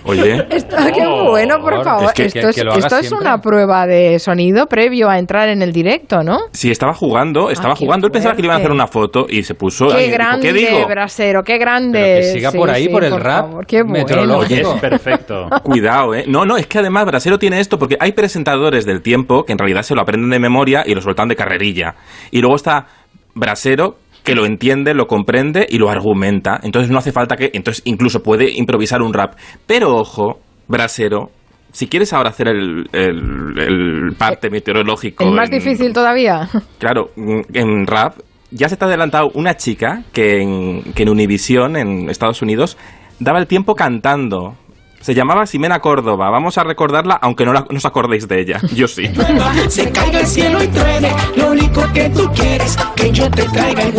Oye. 0.06 0.48
Esto, 0.50 0.76
qué 0.94 1.06
Oh, 1.06 1.30
bueno, 1.32 1.60
por 1.62 1.84
favor. 1.84 2.06
es 2.06 2.14
que- 2.14 2.26
esto 2.26 2.40
que- 2.42 2.48
es, 2.50 2.56
que 2.56 2.98
esto 3.06 3.18
una 3.18 3.40
prueba 3.42 3.86
de 3.86 4.18
sonido 4.20 4.66
previo 4.68 5.10
a 5.10 5.20
entrar 5.20 5.50
en 5.50 5.62
el 5.62 5.72
directo, 5.72 6.24
¿no? 6.24 6.40
Sí, 6.54 6.72
estaba 6.72 6.94
jugando, 6.94 7.50
estaba 7.50 7.74
Ah, 7.74 7.78
qué 7.78 7.86
jugando. 7.86 8.08
Él 8.08 8.12
pensaba 8.12 8.36
que 8.36 8.42
le 8.42 8.48
iban 8.48 8.56
a 8.56 8.60
hacer 8.60 8.72
una 8.72 8.88
foto 8.88 9.26
y 9.30 9.44
se 9.44 9.54
puso. 9.54 9.88
Qué 9.90 9.94
ahí, 9.94 10.06
dijo, 10.06 10.14
grande, 10.18 10.48
¿Qué 10.48 10.54
digo? 10.54 10.88
Brasero, 10.88 11.44
qué 11.44 11.58
grande. 11.58 12.00
Pero 12.00 12.22
que 12.22 12.32
siga 12.32 12.52
Sí, 12.52 12.58
por 12.58 12.70
ahí, 12.70 12.84
sí, 12.86 12.90
por 12.90 13.04
el 13.04 13.20
rap 13.20 13.46
favor, 13.48 13.66
qué 13.68 13.82
bueno. 13.84 13.94
meteorológico. 14.00 14.78
Perfecto. 14.80 15.48
Cuidado, 15.64 16.16
¿eh? 16.16 16.24
No, 16.28 16.46
no, 16.46 16.58
es 16.58 16.66
que 16.68 16.80
además 16.80 17.06
Brasero 17.06 17.38
tiene 17.38 17.60
esto 17.60 17.78
porque 17.78 17.98
hay 18.00 18.14
presentadores 18.14 18.86
del 18.86 19.02
tiempo 19.02 19.44
que 19.44 19.52
en 19.52 19.58
realidad 19.60 19.84
se 19.84 19.94
lo 19.96 20.02
aprenden 20.02 20.30
de 20.30 20.40
memoria 20.40 20.84
y 20.86 20.96
lo 20.96 21.02
sueltan 21.02 21.28
de 21.28 21.36
carrerilla. 21.36 21.96
Y 22.32 22.40
luego 22.42 22.56
está 22.56 22.88
Brasero 23.34 23.98
que 24.32 24.40
lo 24.40 24.46
entiende, 24.46 24.94
lo 24.94 25.06
comprende 25.08 25.66
y 25.70 25.78
lo 25.78 25.90
argumenta. 25.90 26.60
Entonces 26.64 26.90
no 26.92 26.98
hace 26.98 27.12
falta 27.12 27.36
que... 27.36 27.52
Entonces 27.54 27.82
incluso 27.86 28.22
puede 28.24 28.50
improvisar 28.56 29.02
un 29.02 29.14
rap. 29.14 29.34
Pero 29.68 29.96
ojo, 29.96 30.40
Brasero, 30.68 31.30
si 31.72 31.88
quieres 31.88 32.14
ahora 32.14 32.30
hacer 32.30 32.48
el, 32.48 32.88
el- 32.94 33.60
el 33.60 34.16
parte 34.18 34.50
meteorológico... 34.50 35.24
El 35.26 35.32
más 35.34 35.50
en- 35.52 35.60
difícil 35.60 35.94
todavía. 35.94 36.48
Claro, 36.80 37.10
mm, 37.16 37.40
en 37.54 37.86
rap 37.88 38.16
ya 38.52 38.68
se 38.68 38.76
está 38.76 38.86
adelantado 38.86 39.30
una 39.34 39.56
chica 39.56 40.04
que 40.14 40.42
en, 40.42 40.84
que 40.94 41.04
en 41.04 41.10
Univisión, 41.10 41.78
en 41.78 42.10
Estados 42.10 42.42
Unidos, 42.42 42.78
daba 43.20 43.40
el 43.40 43.48
tiempo 43.48 43.76
cantando. 43.76 44.56
Se 45.02 45.14
llamaba 45.14 45.46
Ximena 45.48 45.80
Córdoba. 45.80 46.30
Vamos 46.30 46.58
a 46.58 46.64
recordarla, 46.64 47.16
aunque 47.16 47.46
no, 47.46 47.54
la- 47.54 47.66
no 47.70 47.78
os 47.78 47.86
acordéis 47.86 48.28
de 48.28 48.40
ella. 48.40 48.62
Yo 48.74 48.88
sí. 48.88 49.10
Se 49.70 49.92
caiga 49.92 50.20
el 50.22 50.28
cielo 50.28 50.64
y 50.64 50.68
truene, 50.68 51.12
lo 51.36 51.52
único 51.52 51.82
que 51.94 52.10
tú 52.10 52.30
quieres, 52.34 52.78
que 52.96 53.12
yo 53.12 53.30
te 53.32 53.44
traiga 53.44 53.84
el 53.84 53.92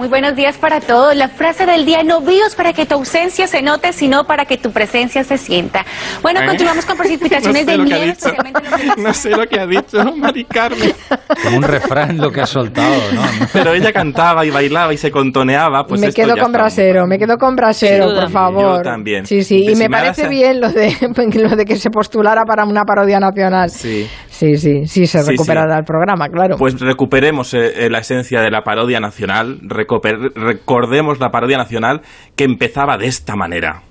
Muy 0.00 0.08
buenos 0.08 0.34
días 0.34 0.56
para 0.56 0.80
todos. 0.80 1.14
La 1.14 1.28
frase 1.28 1.66
del 1.66 1.84
día, 1.84 2.02
no 2.02 2.22
vivos 2.22 2.54
para 2.54 2.72
que 2.72 2.86
tu 2.86 2.94
ausencia 2.94 3.46
se 3.46 3.60
note, 3.60 3.92
sino 3.92 4.24
para 4.24 4.46
que 4.46 4.56
tu 4.56 4.70
presencia 4.70 5.24
se 5.24 5.36
sienta. 5.36 5.84
Bueno, 6.22 6.40
¿Eh? 6.40 6.46
continuamos 6.46 6.86
con 6.86 6.96
precipitaciones 6.96 7.66
No 7.66 7.72
sé 7.72 7.76
de 7.76 7.84
nieve, 7.84 8.16
No 8.96 9.12
sé 9.12 9.28
lo 9.28 9.46
que 9.46 9.60
ha 9.60 9.66
dicho, 9.66 10.02
Mari 10.16 10.46
Carmen. 10.46 10.94
Como 11.42 11.58
un 11.58 11.62
refrán 11.64 12.16
lo 12.16 12.30
que 12.32 12.40
ha 12.40 12.46
soltado, 12.46 12.96
¿no? 13.12 13.20
Pero 13.52 13.74
ella 13.74 13.92
cantaba 13.92 14.46
y 14.46 14.48
bailaba 14.48 14.94
y 14.94 14.96
se 14.96 15.10
contoneaba. 15.10 15.84
Pues 15.84 16.00
me 16.00 16.06
esto 16.06 16.22
quedo 16.22 16.34
ya 16.34 16.42
con 16.44 16.52
Brasero, 16.52 17.06
me 17.06 17.18
quedo 17.18 17.36
con 17.36 17.54
Brasero, 17.54 18.14
por 18.14 18.30
favor. 18.30 18.76
Yo 18.78 18.82
también. 18.82 19.26
Sí, 19.26 19.44
sí, 19.44 19.66
y 19.68 19.76
me 19.76 19.90
parece 19.90 20.28
bien 20.28 20.62
lo 20.62 20.70
de, 20.70 20.96
lo 21.34 21.56
de 21.56 21.64
que 21.66 21.76
se 21.76 21.90
postulara 21.90 22.46
para 22.46 22.64
una 22.64 22.84
parodia 22.84 23.20
nacional. 23.20 23.68
Sí. 23.68 24.08
Sí, 24.40 24.56
sí, 24.56 24.86
sí, 24.86 25.06
se 25.06 25.22
recuperará 25.22 25.74
sí. 25.74 25.78
el 25.80 25.84
programa, 25.84 26.28
claro. 26.30 26.56
Pues 26.56 26.80
recuperemos 26.80 27.52
eh, 27.52 27.84
eh, 27.84 27.90
la 27.90 27.98
esencia 27.98 28.40
de 28.40 28.50
la 28.50 28.62
parodia 28.62 28.98
nacional, 28.98 29.60
recuper- 29.60 30.32
recordemos 30.34 31.20
la 31.20 31.28
parodia 31.28 31.58
nacional 31.58 32.00
que 32.36 32.44
empezaba 32.44 32.96
de 32.96 33.06
esta 33.06 33.36
manera. 33.36 33.82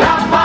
La 0.00 0.16
parodia 0.30 0.41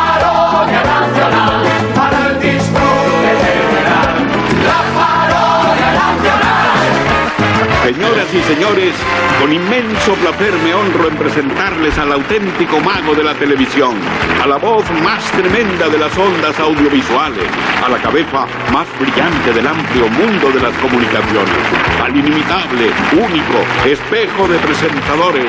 Señoras 7.87 8.27
y 8.33 8.41
señores, 8.53 8.93
con 9.39 9.53
inmenso 9.53 10.13
placer 10.15 10.51
me 10.61 10.73
honro 10.73 11.07
en 11.07 11.15
presentarles 11.15 11.97
al 11.97 12.11
auténtico 12.11 12.81
mago 12.81 13.15
de 13.15 13.23
la 13.23 13.33
televisión, 13.35 13.95
a 14.43 14.45
la 14.45 14.57
voz 14.57 14.83
más 15.05 15.23
tremenda 15.31 15.87
de 15.87 15.97
las 15.97 16.11
ondas 16.17 16.59
audiovisuales, 16.59 17.45
a 17.85 17.87
la 17.87 17.97
cabeza 17.99 18.45
más 18.73 18.87
brillante 18.99 19.53
del 19.53 19.67
amplio 19.67 20.09
mundo 20.09 20.51
de 20.51 20.59
las 20.59 20.73
comunicaciones, 20.79 21.55
al 22.03 22.11
inimitable, 22.13 22.91
único, 23.13 23.63
espejo 23.89 24.49
de 24.49 24.57
presentadores, 24.59 25.45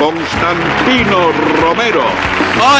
Constantino 0.00 1.30
Romero. 1.62 2.02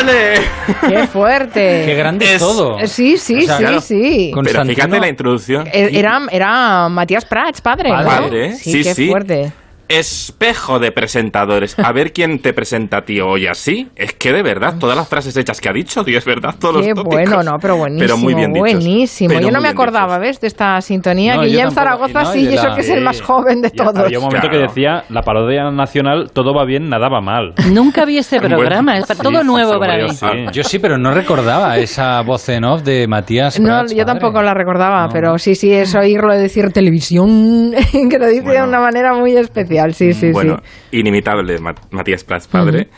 ¡Ole! 0.00 0.40
¡Qué 0.88 1.06
fuerte! 1.06 1.82
Qué 1.86 1.94
grande 1.94 2.34
es 2.34 2.38
todo. 2.40 2.78
Sí, 2.86 3.18
sí, 3.18 3.36
O 3.36 3.40
sea, 3.42 3.56
sí, 3.58 3.62
claro, 3.62 3.80
sí. 3.80 4.32
Pero 4.42 4.64
fíjate 4.64 4.98
la 4.98 5.08
introducción. 5.08 5.66
E- 5.66 5.90
Era, 5.92 6.22
era 6.32 6.88
Matías 6.88 7.24
Prats, 7.24 7.60
padre, 7.60 7.90
¿no? 7.90 8.04
Padre, 8.04 8.54
Sí, 8.54 8.72
sí, 8.72 8.82
qué 8.82 8.94
sí. 8.96 9.08
fuerte. 9.08 9.52
Espejo 9.88 10.78
de 10.78 10.90
presentadores. 10.92 11.78
A 11.78 11.92
ver 11.92 12.12
quién 12.12 12.40
te 12.40 12.52
presenta 12.52 12.98
a 12.98 13.02
ti 13.02 13.20
hoy 13.20 13.46
así. 13.46 13.88
Es 13.96 14.12
que 14.14 14.32
de 14.32 14.42
verdad, 14.42 14.74
todas 14.78 14.96
las 14.96 15.08
frases 15.08 15.36
hechas 15.36 15.60
que 15.60 15.68
ha 15.68 15.72
dicho, 15.72 16.02
tío, 16.04 16.18
es 16.18 16.24
verdad, 16.24 16.54
todos 16.58 16.82
Qué 16.82 16.88
los 16.88 16.96
tópicos. 17.04 17.14
bueno, 17.30 17.42
no, 17.42 17.52
pero 17.60 17.76
buenísimo, 17.76 18.06
Pero 18.06 18.16
muy 18.18 18.34
bien 18.34 18.52
dichos. 18.52 18.60
buenísimo. 18.72 19.28
Pero 19.28 19.40
yo 19.46 19.50
no 19.52 19.60
me 19.60 19.68
acordaba, 19.68 20.18
¿ves? 20.18 20.40
De 20.40 20.48
esta 20.48 20.80
sintonía. 20.80 21.36
No, 21.36 21.42
Guillem. 21.42 21.70
Zaragoza 21.70 22.22
no, 22.24 22.32
sí, 22.32 22.40
y 22.40 22.54
eso 22.54 22.68
la- 22.68 22.74
que 22.74 22.80
es 22.80 22.90
el 22.90 23.02
más 23.02 23.20
joven 23.22 23.62
de 23.62 23.70
todos. 23.70 23.96
Había 23.96 24.18
un 24.18 24.24
momento 24.24 24.48
que 24.48 24.58
decía, 24.58 25.04
la 25.08 25.22
parodia 25.22 25.70
nacional, 25.70 26.30
todo 26.32 26.52
va 26.54 26.64
bien, 26.64 26.88
nada 26.88 27.08
va 27.08 27.20
mal. 27.20 27.54
Nunca 27.72 28.04
vi 28.04 28.18
este 28.18 28.40
programa, 28.40 28.98
es 28.98 29.06
Sí, 29.06 29.14
todo 29.22 29.40
sí, 29.40 29.46
nuevo 29.46 29.78
para 29.78 29.98
yo 29.98 30.04
mí. 30.08 30.14
sí. 30.14 30.26
Yo 30.52 30.64
sí, 30.64 30.78
pero 30.78 30.98
no 30.98 31.12
recordaba 31.12 31.76
esa 31.78 32.20
voz 32.22 32.48
en 32.48 32.64
off 32.64 32.82
de 32.82 33.06
Matías. 33.06 33.60
No, 33.60 33.66
Prats, 33.68 33.92
yo 33.94 34.04
padre. 34.04 34.18
tampoco 34.20 34.42
la 34.42 34.52
recordaba, 34.54 35.08
pero 35.12 35.38
sí, 35.38 35.54
sí, 35.54 35.72
es 35.72 35.94
oírlo 35.94 36.34
decir 36.34 36.72
televisión, 36.72 37.72
que 38.10 38.18
lo 38.18 38.26
dice 38.26 38.50
de 38.50 38.62
una 38.62 38.80
manera 38.80 39.14
muy 39.14 39.36
especial, 39.36 39.75
sí, 39.94 40.12
sí, 40.12 40.30
bueno, 40.32 40.58
sí. 40.90 40.98
inimitable 40.98 41.58
Ma- 41.58 41.74
Matías 41.90 42.24
Prats, 42.24 42.46
padre. 42.48 42.88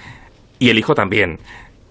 Y 0.58 0.70
el 0.70 0.78
hijo 0.78 0.94
también. 0.94 1.38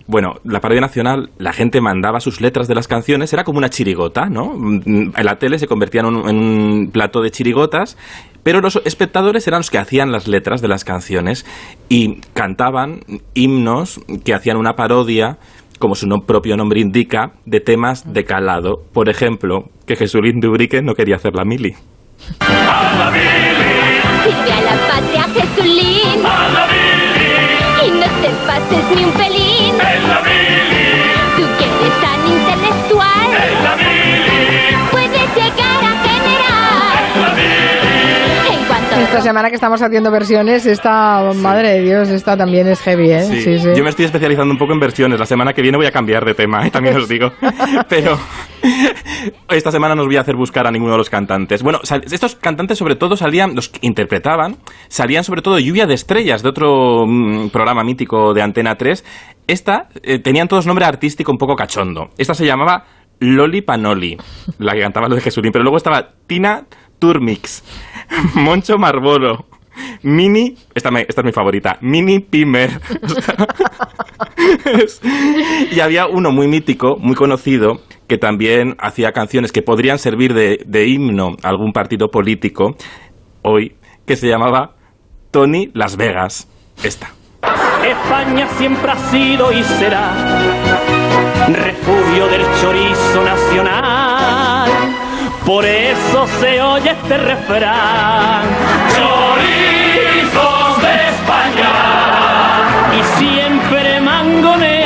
Bueno, 0.10 0.36
la 0.46 0.62
parodia 0.62 0.80
nacional, 0.80 1.32
la 1.38 1.52
gente 1.52 1.82
mandaba 1.82 2.22
sus 2.22 2.40
letras 2.40 2.70
de 2.70 2.76
las 2.76 2.88
canciones, 2.88 3.34
era 3.34 3.44
como 3.44 3.58
una 3.58 3.70
chirigota, 3.70 4.28
¿no? 4.30 4.54
Mm, 4.56 5.12
En 5.18 5.26
la 5.26 5.36
tele 5.38 5.60
se 5.60 5.68
convertía 5.68 6.00
en 6.02 6.08
un, 6.08 6.30
en 6.30 6.38
un 6.38 6.92
plato 6.92 7.22
de 7.22 7.30
chirigotas, 7.30 7.98
pero 8.42 8.62
los 8.62 8.78
espectadores 8.86 9.46
eran 9.48 9.60
los 9.60 9.70
que 9.70 9.80
hacían 9.80 10.14
las 10.14 10.30
letras 10.30 10.62
de 10.62 10.70
las 10.70 10.86
canciones 10.86 11.46
y 11.90 12.22
cantaban 12.34 13.02
himnos 13.34 14.00
que 14.24 14.34
hacían 14.34 14.56
una 14.56 14.76
parodia 14.76 15.40
como 15.78 15.94
su 15.94 16.08
no- 16.08 16.22
propio 16.26 16.56
nombre 16.56 16.80
indica, 16.80 17.34
de 17.46 17.60
temas 17.60 18.14
de 18.14 18.24
calado. 18.24 18.76
Por 18.94 19.10
ejemplo, 19.10 19.66
que 19.86 19.98
Jesulín 19.98 20.40
Dubrique 20.40 20.82
no 20.82 20.94
quería 20.94 21.18
hacer 21.18 21.36
la 21.36 21.44
mili. 21.44 21.74
Sirve 22.38 22.48
a 24.52 24.62
la 24.62 24.72
patria, 24.72 24.77
Jesulín. 25.38 26.24
Y 27.86 27.92
no 27.92 28.08
te 28.22 28.30
pases 28.48 28.96
ni 28.96 29.04
un 29.04 29.12
pelín. 29.12 29.76
Esta 39.18 39.30
semana 39.30 39.50
que 39.50 39.56
estamos 39.56 39.82
haciendo 39.82 40.12
versiones, 40.12 40.68
esta, 40.68 41.32
madre 41.34 41.70
de 41.70 41.82
Dios, 41.82 42.10
esta 42.10 42.38
también 42.38 42.68
es 42.68 42.80
heavy, 42.82 43.10
¿eh? 43.10 43.24
Sí, 43.24 43.58
sí. 43.58 43.70
Yo 43.76 43.84
me 43.84 43.90
estoy 43.90 44.06
especializando 44.06 44.52
un 44.52 44.60
poco 44.60 44.74
en 44.74 44.80
versiones. 44.80 45.20
La 45.20 45.26
semana 45.26 45.54
que 45.54 45.64
viene 45.64 45.76
voy 45.76 45.88
a 45.88 45.92
cambiar 45.92 46.24
de 46.24 46.36
tema, 46.36 46.68
¿eh? 46.68 46.70
también 46.70 46.96
os 46.96 47.10
digo. 47.10 47.32
Pero 47.90 48.16
esta 49.50 49.72
semana 49.72 49.96
no 49.96 50.04
os 50.04 50.08
voy 50.08 50.18
a 50.18 50.22
hacer 50.22 50.36
buscar 50.36 50.68
a 50.68 50.72
ninguno 50.72 50.92
de 50.92 51.00
los 51.00 51.10
cantantes. 51.10 51.64
Bueno, 51.64 51.80
estos 52.12 52.36
cantantes 52.36 52.78
sobre 52.78 52.96
todo 52.96 53.18
salían, 53.18 53.56
los 53.56 53.70
que 53.70 53.80
interpretaban, 53.88 54.58
salían 54.88 55.24
sobre 55.24 55.42
todo 55.42 55.58
Lluvia 55.58 55.88
de 55.88 55.96
Estrellas, 55.96 56.44
de 56.44 56.50
otro 56.50 57.08
mm, 57.08 57.50
programa 57.50 57.84
mítico 57.84 58.36
de 58.36 58.44
Antena 58.44 58.76
3. 58.76 59.04
Esta 59.48 59.90
eh, 60.04 60.20
tenían 60.20 60.48
todos 60.48 60.68
nombre 60.68 60.86
artístico 60.86 61.32
un 61.32 61.40
poco 61.40 61.56
cachondo. 61.56 62.12
Esta 62.20 62.36
se 62.36 62.46
llamaba 62.46 62.86
Loli 63.20 63.64
Panoli, 63.64 64.16
la 64.60 64.74
que 64.74 64.82
cantaba 64.82 65.08
lo 65.08 65.16
de 65.16 65.22
Jesulín. 65.22 65.52
Pero 65.52 65.64
luego 65.64 65.78
estaba 65.78 66.08
Tina 66.28 66.66
Turmix, 67.00 67.64
Moncho 68.36 68.78
Marbolo, 68.78 69.46
Mini, 70.04 70.56
esta, 70.74 70.90
es 70.90 71.24
mi 71.24 71.32
favorita, 71.32 71.78
Mini 71.82 72.20
Pimer. 72.20 72.80
Y 75.72 75.80
había 75.80 76.08
uno 76.08 76.32
muy 76.32 76.48
mítico, 76.48 76.96
muy 77.00 77.16
conocido, 77.16 77.82
que 78.08 78.18
también 78.18 78.76
hacía 78.80 79.12
canciones 79.12 79.52
que 79.52 79.62
podrían 79.62 80.00
servir 80.00 80.34
de 80.34 80.88
himno 80.88 81.36
a 81.44 81.50
algún 81.50 81.74
partido 81.74 82.10
político 82.10 82.76
hoy, 83.42 83.76
que 84.06 84.16
se 84.16 84.28
llamaba 84.28 84.76
Tony 85.32 85.70
Las 85.74 85.98
Vegas. 85.98 86.48
Esta. 86.84 87.12
España 87.86 88.48
siempre 88.58 88.92
ha 88.92 88.98
sido 89.10 89.52
y 89.52 89.64
será 89.64 90.14
refugio 91.48 92.28
del 92.28 92.42
chorizo 92.62 93.24
nacional. 93.24 93.87
Por 95.48 95.66
eso 95.66 96.28
se 96.42 96.62
oye 96.62 96.92
este 96.92 97.18
refrán. 97.18 98.44
Chorizos 98.94 100.82
de 100.82 100.94
España. 101.08 101.72
Y 102.92 103.18
siempre 103.18 104.02
mangonearán. 104.02 104.77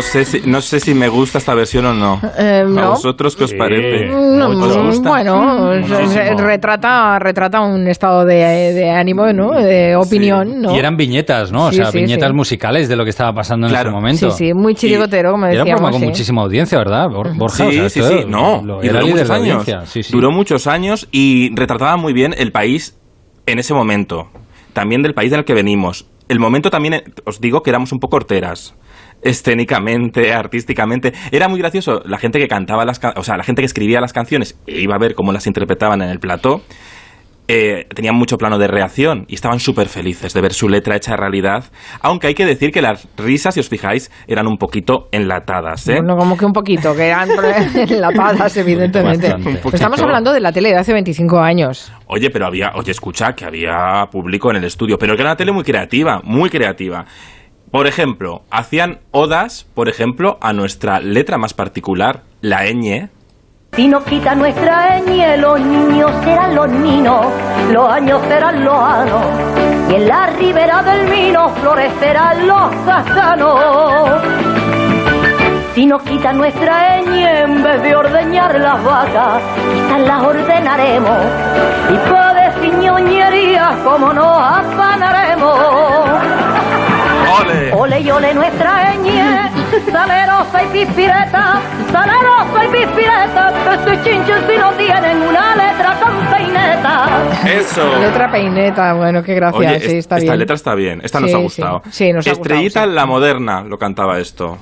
No 0.00 0.06
sé, 0.06 0.24
si, 0.24 0.40
no 0.46 0.60
sé 0.62 0.80
si 0.80 0.94
me 0.94 1.08
gusta 1.08 1.36
esta 1.36 1.54
versión 1.54 1.84
o 1.84 1.92
no. 1.92 2.20
Eh, 2.38 2.62
¿A 2.62 2.64
no. 2.64 2.90
vosotros 2.92 3.36
qué 3.36 3.44
os 3.44 3.52
parece? 3.52 4.06
No, 4.06 4.48
¿Os 4.48 4.76
gusta? 4.78 5.08
bueno, 5.10 5.74
Muchísimo. 5.78 6.38
retrata, 6.38 7.18
retrata 7.18 7.60
un 7.60 7.86
estado 7.86 8.24
de, 8.24 8.72
de 8.72 8.90
ánimo, 8.90 9.30
¿no? 9.34 9.52
De 9.52 9.94
opinión, 9.96 10.62
¿no? 10.62 10.74
Y 10.74 10.78
eran 10.78 10.96
viñetas, 10.96 11.52
¿no? 11.52 11.66
O 11.66 11.70
Sí, 11.70 11.76
sea, 11.76 11.90
sí, 11.92 11.98
viñetas 11.98 12.30
sí. 12.30 12.34
musicales 12.34 12.88
de 12.88 12.96
lo 12.96 13.04
que 13.04 13.10
estaba 13.10 13.34
pasando 13.34 13.66
en 13.66 13.72
Claro. 13.72 13.90
ese 13.90 13.94
momento. 13.94 14.30
Sí, 14.30 14.46
sí, 14.46 14.54
muy 14.54 14.74
chirigotero, 14.74 15.32
como 15.32 15.46
Y 15.48 15.50
Era 15.50 15.60
un 15.64 15.66
programa 15.68 15.88
decíamos. 15.88 15.90
con 15.92 16.00
sí. 16.00 16.06
muchísima 16.06 16.42
audiencia, 16.42 16.78
¿verdad? 16.78 17.06
Bor- 17.10 17.36
Borja, 17.36 17.66
o 17.66 17.70
Sí, 17.70 17.90
sea, 17.90 18.08
sí, 18.08 18.24
no. 18.26 18.62
lo- 18.64 18.82
y 18.82 18.88
era 18.88 19.00
duró 19.00 19.12
muchos 19.12 19.30
años. 19.30 19.48
audiencia. 19.58 19.86
Sí, 19.86 20.02
sí. 20.02 20.12
Duró 20.12 20.30
muchos 20.30 20.66
años 20.66 21.08
y 21.12 21.54
retrataba 21.54 21.98
muy 21.98 22.14
bien 22.14 22.34
el 22.38 22.52
país 22.52 22.96
en 23.44 23.58
ese 23.58 23.74
momento. 23.74 24.28
También 24.72 25.02
del 25.02 25.12
país 25.12 25.30
del 25.30 25.44
que 25.44 25.52
venimos. 25.52 26.06
El 26.30 26.40
momento 26.40 26.70
también, 26.70 26.94
eh, 26.94 27.04
os 27.26 27.40
digo 27.40 27.62
que 27.62 27.68
éramos 27.70 27.92
un 27.92 28.00
poco 28.00 28.16
horteras. 28.16 28.74
Escénicamente, 29.22 30.32
artísticamente. 30.32 31.12
Era 31.30 31.48
muy 31.48 31.58
gracioso. 31.60 32.00
La 32.04 32.18
gente 32.18 32.38
que 32.38 32.48
cantaba 32.48 32.84
las 32.84 33.00
o 33.16 33.22
sea, 33.22 33.36
la 33.36 33.44
gente 33.44 33.62
que 33.62 33.66
escribía 33.66 34.00
las 34.00 34.12
canciones 34.12 34.58
e 34.66 34.80
iba 34.80 34.94
a 34.94 34.98
ver 34.98 35.14
cómo 35.14 35.32
las 35.32 35.46
interpretaban 35.46 36.02
en 36.02 36.08
el 36.10 36.18
plató. 36.18 36.62
eh, 37.52 37.86
tenían 37.92 38.14
mucho 38.14 38.36
plano 38.36 38.58
de 38.58 38.68
reacción 38.68 39.24
y 39.26 39.34
estaban 39.34 39.58
súper 39.58 39.88
felices 39.88 40.32
de 40.32 40.40
ver 40.40 40.52
su 40.52 40.68
letra 40.68 40.94
hecha 40.94 41.16
realidad. 41.16 41.64
Aunque 42.00 42.28
hay 42.28 42.34
que 42.34 42.46
decir 42.46 42.70
que 42.70 42.80
las 42.80 43.08
risas, 43.16 43.54
si 43.54 43.60
os 43.60 43.68
fijáis, 43.68 44.08
eran 44.28 44.46
un 44.46 44.56
poquito 44.56 45.08
enlatadas. 45.10 45.88
¿eh? 45.88 45.96
Bueno, 45.96 46.16
como 46.16 46.36
que 46.36 46.44
un 46.46 46.52
poquito, 46.52 46.94
que 46.94 47.08
eran 47.08 47.28
enlatadas, 47.74 48.56
evidentemente. 48.56 49.34
Estamos 49.72 50.00
hablando 50.00 50.32
de 50.32 50.38
la 50.38 50.52
tele 50.52 50.68
de 50.68 50.76
hace 50.76 50.92
25 50.92 51.40
años. 51.40 51.92
Oye, 52.06 52.30
pero 52.30 52.46
había, 52.46 52.70
oye, 52.76 52.92
escucha, 52.92 53.32
que 53.32 53.44
había 53.44 54.04
público 54.12 54.50
en 54.52 54.58
el 54.58 54.64
estudio, 54.64 54.96
pero 54.96 55.16
que 55.16 55.22
era 55.22 55.30
una 55.32 55.36
tele 55.36 55.50
muy 55.50 55.64
creativa, 55.64 56.20
muy 56.22 56.50
creativa. 56.50 57.04
Por 57.70 57.86
ejemplo, 57.86 58.42
hacían 58.50 58.98
odas, 59.12 59.64
por 59.74 59.88
ejemplo, 59.88 60.38
a 60.40 60.52
nuestra 60.52 60.98
letra 60.98 61.38
más 61.38 61.54
particular, 61.54 62.22
la 62.40 62.64
ñ. 62.64 63.10
Si 63.76 63.86
nos 63.86 64.02
quita 64.02 64.34
nuestra 64.34 64.98
ñ, 64.98 65.36
los 65.38 65.60
niños 65.60 66.10
serán 66.24 66.56
los 66.56 66.68
ninos, 66.68 67.26
los 67.70 67.88
años 67.88 68.20
serán 68.26 68.64
los 68.64 68.74
años, 68.74 69.24
y 69.88 69.94
en 69.94 70.08
la 70.08 70.26
ribera 70.26 70.82
del 70.82 71.06
vino 71.08 71.48
florecerán 71.50 72.48
los 72.48 72.74
castanos. 72.84 74.20
Si 75.76 75.86
nos 75.86 76.02
quita 76.02 76.32
nuestra 76.32 77.00
ñ, 77.02 77.44
en 77.44 77.62
vez 77.62 77.82
de 77.84 77.94
ordeñar 77.94 78.58
las 78.58 78.82
vacas, 78.82 79.42
quizás 79.72 80.00
las 80.00 80.22
ordenaremos, 80.24 81.18
y 81.88 82.10
para 82.10 82.50
decir 82.50 82.74
ñoñerías 82.74 83.76
como 83.84 84.12
nos 84.12 84.42
afanaremos. 84.42 86.39
¡Ole! 87.90 87.96
Ole 87.96 88.00
y 88.02 88.10
ole 88.10 88.34
nuestra 88.34 88.94
ñ, 88.94 89.90
salerosa 89.90 90.62
y 90.62 90.66
pispireta, 90.68 91.60
salerosa 91.90 92.64
y 92.64 92.68
pispireta, 92.68 93.52
que 93.64 93.90
se 93.96 94.04
chinchen 94.04 94.46
si 94.48 94.56
no 94.58 94.70
tienen 94.72 95.22
una 95.22 95.56
letra 95.56 95.96
con 96.00 96.26
peineta. 96.32 97.08
Eso. 97.46 97.98
Letra 97.98 98.30
peineta, 98.30 98.94
bueno, 98.94 99.22
qué 99.24 99.34
gracia, 99.34 99.58
Oye, 99.58 99.80
sí, 99.80 99.86
es- 99.86 99.92
está 99.94 100.16
esta 100.18 100.24
bien. 100.32 100.38
letra 100.38 100.54
está 100.56 100.74
bien, 100.76 101.00
esta 101.02 101.18
nos 101.20 101.30
Sí, 101.30 101.34
ha 101.34 101.38
sí. 101.38 101.42
gustado. 101.44 101.82
Sí, 101.90 102.12
nos 102.12 102.26
ha 102.26 102.30
Estrellita 102.30 102.80
gustado, 102.80 102.92
la 102.92 103.06
moderna 103.06 103.62
lo 103.64 103.76
cantaba 103.78 104.18
esto. 104.20 104.56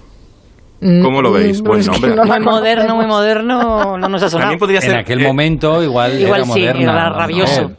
Mm, 0.81 1.03
¿Cómo 1.03 1.21
lo 1.21 1.33
veis? 1.33 1.61
Buen 1.61 1.85
nombre. 1.85 2.15
no 2.15 2.25
la 2.25 2.37
Muy 2.37 2.41
moderno, 2.47 2.95
muy 2.97 3.07
moderno, 3.07 3.99
no 3.99 4.09
nos 4.09 4.23
ha 4.23 4.31
sonado. 4.31 4.45
También 4.51 4.59
podría 4.61 4.81
ser 4.81 4.93
En 4.93 4.99
aquel 5.01 5.21
eh, 5.21 5.27
momento 5.27 5.83
igual, 5.83 6.19
Igual 6.21 6.41
era 6.41 6.45
sí, 6.45 6.49
moderna. 6.61 6.83
era 6.83 7.11
¿no? 7.11 7.73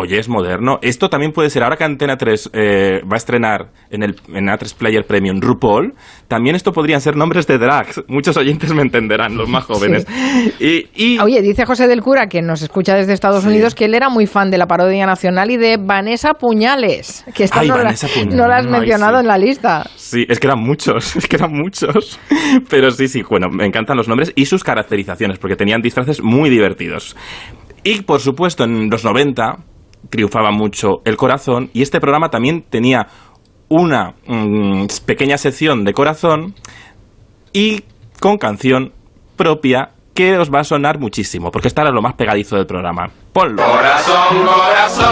Oye, 0.00 0.18
es 0.18 0.28
moderno. 0.28 0.78
Esto 0.82 1.08
también 1.08 1.32
puede 1.32 1.50
ser, 1.50 1.62
ahora 1.64 1.76
que 1.76 1.84
Antena 1.84 2.16
3 2.16 2.50
eh, 2.52 3.00
va 3.04 3.14
a 3.14 3.16
estrenar 3.16 3.70
en 3.90 4.02
el 4.04 4.14
en 4.32 4.46
A3 4.46 4.76
Player 4.76 5.04
Premium 5.04 5.40
RuPaul, 5.40 5.94
también 6.28 6.54
esto 6.54 6.72
podrían 6.72 7.00
ser 7.00 7.16
nombres 7.16 7.46
de 7.46 7.58
drags. 7.58 8.02
Muchos 8.06 8.36
oyentes 8.36 8.72
me 8.72 8.82
entenderán, 8.82 9.36
los 9.36 9.48
más 9.48 9.64
jóvenes. 9.64 10.06
Y, 10.60 10.86
y- 10.94 11.18
Oye, 11.18 11.42
dice 11.42 11.64
José 11.66 11.88
del 11.88 12.00
Cura, 12.02 12.26
que 12.28 12.42
nos 12.42 12.62
escucha 12.62 12.94
desde 12.94 13.12
Estados 13.12 13.44
Unidos, 13.44 13.74
que 13.74 13.86
él 13.86 13.94
era 13.94 14.08
muy 14.08 14.26
fan 14.26 14.50
de 14.50 14.58
la 14.58 14.66
parodia 14.66 15.06
nacional 15.06 15.50
y 15.50 15.56
de 15.56 15.78
Vanessa 15.80 16.34
Puñales, 16.34 17.24
que 17.34 17.44
esta 17.44 17.60
Ay, 17.60 17.68
no, 17.68 17.76
la- 17.78 17.84
Vanessa 17.84 18.06
Puñales. 18.08 18.34
no 18.34 18.46
la 18.46 18.56
has 18.58 18.66
Ay, 18.66 18.72
mencionado 18.72 19.16
sí. 19.16 19.20
en 19.22 19.26
la 19.26 19.38
lista. 19.38 19.90
Sí, 19.96 20.24
es 20.28 20.38
que 20.38 20.46
eran 20.46 20.60
muchos, 20.60 21.16
es 21.16 21.26
que 21.26 21.36
eran 21.36 21.52
muchos. 21.52 22.20
Pero 22.70 22.90
sí, 22.90 23.08
sí, 23.08 23.22
bueno, 23.28 23.48
me 23.50 23.66
encantan 23.66 23.96
los 23.96 24.06
nombres 24.08 24.32
y 24.36 24.46
sus 24.46 24.62
caracterizaciones, 24.62 25.38
porque 25.38 25.56
tenían 25.56 25.80
disfraces 25.82 26.22
muy 26.22 26.50
divertidos. 26.50 27.16
Y 27.84 28.02
por 28.02 28.20
supuesto, 28.20 28.64
en 28.64 28.90
los 28.90 29.04
90 29.04 29.56
triunfaba 30.10 30.50
mucho 30.50 31.02
el 31.04 31.16
corazón 31.16 31.70
y 31.72 31.82
este 31.82 32.00
programa 32.00 32.30
también 32.30 32.62
tenía 32.62 33.08
una 33.68 34.14
mm, 34.26 34.86
pequeña 35.04 35.38
sección 35.38 35.84
de 35.84 35.92
corazón 35.92 36.54
y 37.52 37.84
con 38.20 38.38
canción 38.38 38.92
propia 39.36 39.90
que 40.14 40.36
os 40.36 40.52
va 40.52 40.60
a 40.60 40.64
sonar 40.64 40.98
muchísimo, 40.98 41.52
porque 41.52 41.68
esta 41.68 41.82
era 41.82 41.92
lo 41.92 42.02
más 42.02 42.14
pegadizo 42.14 42.56
del 42.56 42.66
programa. 42.66 43.08
Ponlo. 43.32 43.62
Corazón, 43.62 44.44
corazón, 44.44 45.06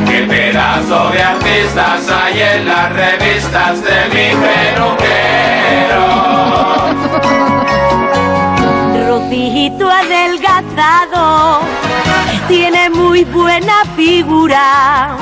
Qué 0.07 0.23
pedazo 0.29 1.11
de 1.11 1.23
artistas 1.23 2.09
hay 2.09 2.41
en 2.41 2.67
las 2.67 2.93
revistas 2.93 3.83
de 3.83 4.09
mi 4.11 4.31
peluquero. 4.41 5.13
poquito 9.73 9.91
adelgazado, 9.91 11.61
tiene 12.49 12.91
muy 12.91 13.25
buena 13.25 13.85
figura. 13.97 15.17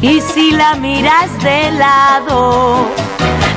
Y 0.00 0.20
si 0.20 0.52
la 0.52 0.74
miras 0.76 1.42
de 1.42 1.72
lado 1.72 2.88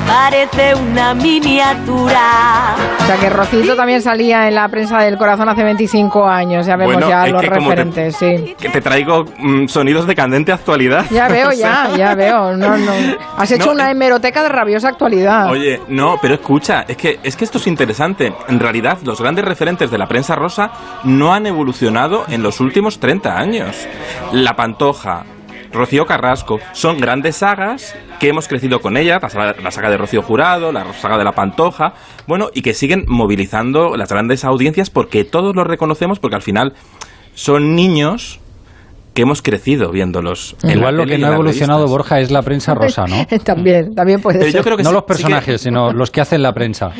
parece 0.06 0.74
una 0.74 1.14
miniatura. 1.14 2.74
O 3.00 3.06
sea 3.06 3.16
que 3.16 3.28
Rocito 3.30 3.76
también 3.76 4.00
salía 4.02 4.48
en 4.48 4.54
la 4.54 4.68
prensa 4.68 4.98
del 5.00 5.16
corazón 5.18 5.48
hace 5.48 5.62
25 5.62 6.26
años, 6.26 6.66
ya 6.66 6.76
vemos 6.76 6.94
Bueno, 6.94 7.08
ya 7.08 7.26
los 7.26 7.40
que 7.42 7.48
como 7.48 7.60
te- 7.70 7.76
referentes, 7.76 8.16
sí. 8.16 8.54
Que 8.58 8.68
te 8.70 8.80
traigo 8.80 9.24
mm, 9.38 9.66
sonidos 9.68 10.06
de 10.06 10.14
candente 10.14 10.52
actualidad. 10.52 11.04
Ya 11.10 11.28
veo, 11.28 11.52
ya, 11.52 11.90
ya 11.96 12.14
veo. 12.14 12.56
No, 12.56 12.76
no. 12.76 12.92
Has 13.36 13.50
hecho 13.50 13.66
No, 13.66 13.72
una 13.72 13.90
hemeroteca 13.90 14.42
de 14.42 14.48
rabiosa 14.48 14.88
actualidad. 14.88 15.50
Oye, 15.50 15.80
no, 15.88 16.16
pero 16.20 16.34
escucha, 16.34 16.84
es 16.88 16.96
que, 16.96 17.18
es 17.22 17.36
que 17.36 17.44
esto 17.44 17.58
es 17.58 17.66
interesante. 17.66 18.32
En 18.48 18.60
realidad, 18.60 18.98
los 19.04 19.20
grandes 19.20 19.44
referentes 19.44 19.90
de 19.90 19.98
la 19.98 20.06
prensa 20.06 20.34
rosa 20.34 20.70
no 21.04 21.32
han 21.34 21.46
evolucionado 21.46 22.24
en 22.28 22.42
los 22.42 22.60
últimos 22.60 22.98
30 23.00 23.36
años. 23.36 23.76
La 24.32 24.54
Pantoja, 24.56 25.24
Rocío 25.74 26.06
Carrasco, 26.06 26.58
son 26.72 26.98
grandes 26.98 27.36
sagas 27.36 27.94
que 28.20 28.28
hemos 28.28 28.48
crecido 28.48 28.80
con 28.80 28.96
ellas, 28.96 29.20
la 29.22 29.28
saga, 29.28 29.54
la 29.62 29.70
saga 29.70 29.90
de 29.90 29.96
Rocío 29.98 30.22
Jurado, 30.22 30.72
la 30.72 30.90
saga 30.94 31.18
de 31.18 31.24
la 31.24 31.32
Pantoja, 31.32 31.92
bueno, 32.26 32.48
y 32.54 32.62
que 32.62 32.72
siguen 32.72 33.04
movilizando 33.08 33.96
las 33.96 34.08
grandes 34.08 34.44
audiencias 34.44 34.88
porque 34.88 35.24
todos 35.24 35.54
los 35.54 35.66
reconocemos 35.66 36.18
porque 36.20 36.36
al 36.36 36.42
final 36.42 36.72
son 37.34 37.74
niños 37.74 38.40
que 39.14 39.22
hemos 39.22 39.42
crecido 39.42 39.90
viéndolos. 39.92 40.56
en 40.62 40.70
la 40.70 40.74
Igual 40.76 40.96
lo 40.96 41.06
que 41.06 41.18
no 41.18 41.28
ha 41.28 41.34
evolucionado, 41.34 41.80
revistas. 41.80 41.98
Borja, 41.98 42.20
es 42.20 42.30
la 42.32 42.42
prensa 42.42 42.74
rosa, 42.74 43.04
¿no? 43.06 43.26
también, 43.44 43.94
también 43.94 44.20
puede 44.20 44.38
Pero 44.38 44.50
yo 44.50 44.58
ser. 44.58 44.62
creo 44.64 44.76
que 44.76 44.82
no 44.82 44.90
sí- 44.90 44.94
los 44.94 45.02
sí 45.02 45.06
que- 45.06 45.06
personajes, 45.22 45.60
sino 45.60 45.92
los 45.92 46.10
que 46.10 46.20
hacen 46.20 46.42
la 46.42 46.52
prensa. 46.52 46.90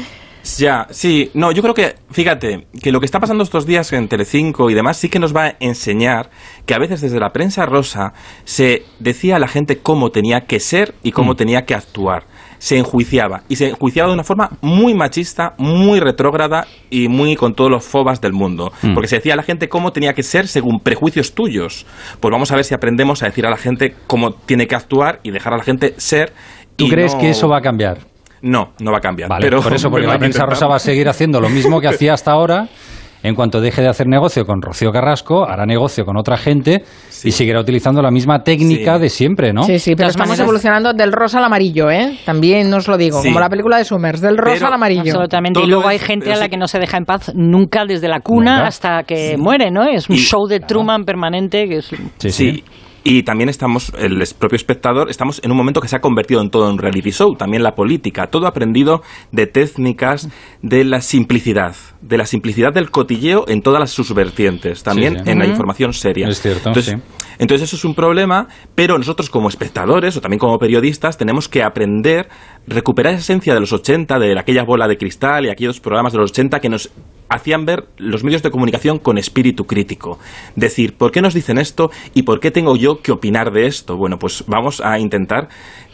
Ya, 0.59 0.87
sí, 0.91 1.31
no, 1.33 1.53
yo 1.53 1.63
creo 1.63 1.73
que, 1.73 1.95
fíjate, 2.11 2.67
que 2.83 2.93
lo 2.93 3.01
que 3.01 3.07
está 3.07 3.19
pasando 3.19 3.43
estos 3.45 3.65
días 3.65 3.91
en 3.95 4.09
Telecinco 4.09 4.69
y 4.69 4.75
demás 4.75 4.99
sí 4.99 5.09
que 5.09 5.19
nos 5.19 5.35
va 5.35 5.47
a 5.47 5.57
enseñar 5.59 6.29
que 6.67 6.75
a 6.75 6.79
veces 6.79 7.01
desde 7.01 7.19
la 7.19 7.31
prensa 7.31 7.65
rosa 7.65 8.13
se 8.45 8.83
decía 8.99 9.37
a 9.37 9.39
la 9.39 9.49
gente 9.49 9.79
cómo 9.79 10.11
tenía 10.11 10.43
que 10.43 10.61
ser 10.61 10.95
y 11.03 11.13
cómo 11.13 11.35
tenía 11.35 11.63
que 11.63 11.75
actuar. 11.75 12.25
Se 12.59 12.77
enjuiciaba, 12.79 13.43
y 13.49 13.57
se 13.57 13.69
enjuiciaba 13.71 14.09
de 14.09 14.15
una 14.15 14.25
forma 14.25 14.51
muy 14.61 14.95
machista, 14.95 15.55
muy 15.59 15.99
retrógrada 16.01 16.67
y 16.91 17.09
muy 17.09 17.37
con 17.37 17.55
todos 17.55 17.71
los 17.71 17.85
fobas 17.85 18.21
del 18.21 18.33
mundo. 18.33 18.71
Mm. 18.83 18.95
Porque 18.95 19.09
se 19.09 19.17
decía 19.17 19.33
a 19.35 19.37
la 19.37 19.43
gente 19.43 19.69
cómo 19.69 19.93
tenía 19.93 20.13
que 20.13 20.23
ser 20.23 20.47
según 20.47 20.81
prejuicios 20.81 21.35
tuyos. 21.35 21.87
Pues 22.21 22.31
vamos 22.33 22.53
a 22.53 22.57
ver 22.57 22.65
si 22.65 22.75
aprendemos 22.75 23.23
a 23.23 23.27
decir 23.27 23.47
a 23.47 23.51
la 23.51 23.57
gente 23.57 23.95
cómo 24.07 24.33
tiene 24.33 24.67
que 24.67 24.75
actuar 24.75 25.21
y 25.23 25.31
dejar 25.31 25.55
a 25.55 25.57
la 25.59 25.65
gente 25.65 25.95
ser. 25.97 26.33
¿Tú 26.77 26.87
y 26.87 26.91
crees 26.91 27.15
no- 27.15 27.21
que 27.21 27.31
eso 27.31 27.49
va 27.49 27.59
a 27.59 27.63
cambiar? 27.63 28.14
No, 28.45 28.73
no 28.81 28.93
va 28.93 28.99
a 28.99 29.01
cambiar. 29.01 29.29
Vale, 29.29 29.47
pero, 29.47 29.61
por 29.63 29.73
eso, 29.75 29.91
porque 29.91 30.07
la 30.09 30.19
prensa 30.19 30.45
rosa 30.47 30.67
va 30.67 30.77
a 30.77 30.79
seguir 30.79 31.09
haciendo 31.09 31.41
lo 31.41 31.49
mismo 31.49 31.81
que 31.81 31.89
hacía 31.89 32.13
hasta 32.15 32.31
ahora. 32.33 32.69
En 33.27 33.35
cuanto 33.35 33.63
deje 33.63 33.81
de 33.81 33.89
hacer 33.89 34.07
negocio 34.07 34.45
con 34.45 34.61
Rocío 34.61 34.93
Carrasco, 34.93 35.49
hará 35.49 35.65
negocio 35.65 36.05
con 36.05 36.19
otra 36.19 36.37
gente 36.37 36.85
y 37.25 37.31
seguirá 37.31 37.59
utilizando 37.59 38.03
la 38.03 38.11
misma 38.11 38.43
técnica 38.43 38.99
de 38.99 39.09
siempre, 39.09 39.51
¿no? 39.55 39.63
Sí, 39.63 39.79
sí, 39.79 39.95
pero 39.97 40.11
estamos 40.11 40.29
maneras- 40.29 40.45
evolucionando 40.45 40.93
del 40.93 41.11
rosa 41.11 41.39
al 41.39 41.45
amarillo, 41.45 41.91
¿eh? 41.91 42.19
También 42.27 42.71
os 42.75 42.87
lo 42.87 42.99
digo, 42.99 43.23
Sí. 43.23 43.29
como 43.29 43.41
la 43.41 43.49
película 43.49 43.79
de 43.79 43.87
Summers, 43.87 44.21
del 44.21 44.37
rosa 44.37 44.53
Pero- 44.57 44.67
al 44.67 44.73
amarillo. 44.75 45.01
Absolutamente. 45.01 45.59
Y 45.63 45.67
luego 45.67 45.89
hay 45.89 45.99
gente 46.01 46.31
a 46.35 46.37
la 46.37 46.45
sí- 46.45 46.51
que 46.51 46.59
no 46.59 46.67
se 46.67 46.79
deja 46.79 46.99
en 46.99 47.07
paz 47.07 47.33
nunca 47.35 47.87
desde 47.87 48.09
la 48.09 48.21
cuna 48.21 48.57
Nunca. 48.57 48.67
hasta 48.67 49.03
que 49.05 49.37
muere, 49.39 49.71
¿no? 49.71 49.85
Es 49.89 50.11
un 50.11 50.17
Y- 50.17 50.19
show 50.19 50.47
de 50.47 50.61
Truman 50.61 51.05
permanente 51.07 51.67
que 51.67 51.77
es... 51.79 51.91
Sí, 52.19 52.31
sí. 52.31 52.63
Y 53.07 53.23
también 53.23 53.51
estamos, 53.51 53.93
el 53.99 54.27
propio 54.39 54.57
espectador, 54.57 55.11
estamos 55.11 55.39
en 55.45 55.51
un 55.51 55.59
momento 55.59 55.83
que 55.83 55.89
se 55.89 55.97
ha 55.97 56.01
convertido 56.01 56.41
en 56.41 56.49
todo 56.49 56.71
un 56.71 56.79
reality 56.79 57.11
show, 57.11 57.37
también 57.37 57.63
la 57.63 57.75
política, 57.75 58.29
todo 58.29 58.47
aprendido 58.47 59.03
de 59.31 59.47
técnicas, 59.47 60.31
de 60.63 60.85
la 60.85 61.03
simplicidad, 61.03 61.77
de 62.01 62.17
la 62.17 62.25
simplicidad 62.25 62.73
del 62.73 62.91
cotilleo 62.91 63.45
en 63.47 63.61
todas 63.61 63.79
las 63.79 63.91
sus 63.91 64.15
vertientes, 64.15 64.83
también 64.83 65.19
Sí, 65.19 65.25
sí. 65.27 65.31
en 65.31 65.39
la 65.39 65.47
información 65.47 65.93
seria. 65.93 66.29
Es 66.29 66.41
cierto, 66.41 66.71
entonces, 66.71 66.95
sí. 66.95 67.21
entonces 67.39 67.69
eso 67.69 67.77
es 67.77 67.85
un 67.85 67.95
problema, 67.95 68.49
pero 68.75 68.97
nosotros 68.97 69.29
como 69.29 69.51
espectadores 69.51 70.17
o 70.17 70.23
también 70.23 70.39
como 70.39 70.59
periodistas 70.59 71.19
tenemos 71.19 71.47
que 71.47 71.63
aprender, 71.63 72.31
recuperar 72.67 73.13
esa 73.13 73.21
esencia 73.21 73.53
de 73.53 73.61
los 73.61 73.75
80, 73.75 74.19
de 74.19 74.39
aquella 74.39 74.65
bola 74.65 74.89
de 74.89 74.97
cristal 74.97 75.45
y 75.45 75.51
aquellos 75.51 75.79
programas 75.79 76.15
de 76.15 76.21
los 76.21 76.31
80 76.31 76.59
que 76.59 76.71
nos 76.71 76.91
hacían 77.29 77.65
ver 77.65 77.85
los 77.97 78.25
medios 78.25 78.43
de 78.43 78.51
comunicación 78.51 78.99
con 78.99 79.19
espíritu 79.19 79.65
crítico. 79.65 80.19
Decir, 80.57 80.97
¿por 80.97 81.11
qué 81.11 81.21
nos 81.21 81.35
dicen 81.35 81.59
esto 81.59 81.91
y 82.15 82.23
por 82.23 82.41
qué 82.41 82.51
tengo 82.51 82.77
yo 82.77 83.01
que 83.03 83.13
opinar 83.13 83.53
de 83.53 83.67
esto? 83.67 83.97
Bueno, 83.97 84.19
pues 84.19 84.45
vamos 84.47 84.81
a 84.81 84.99
intentar 84.99 85.49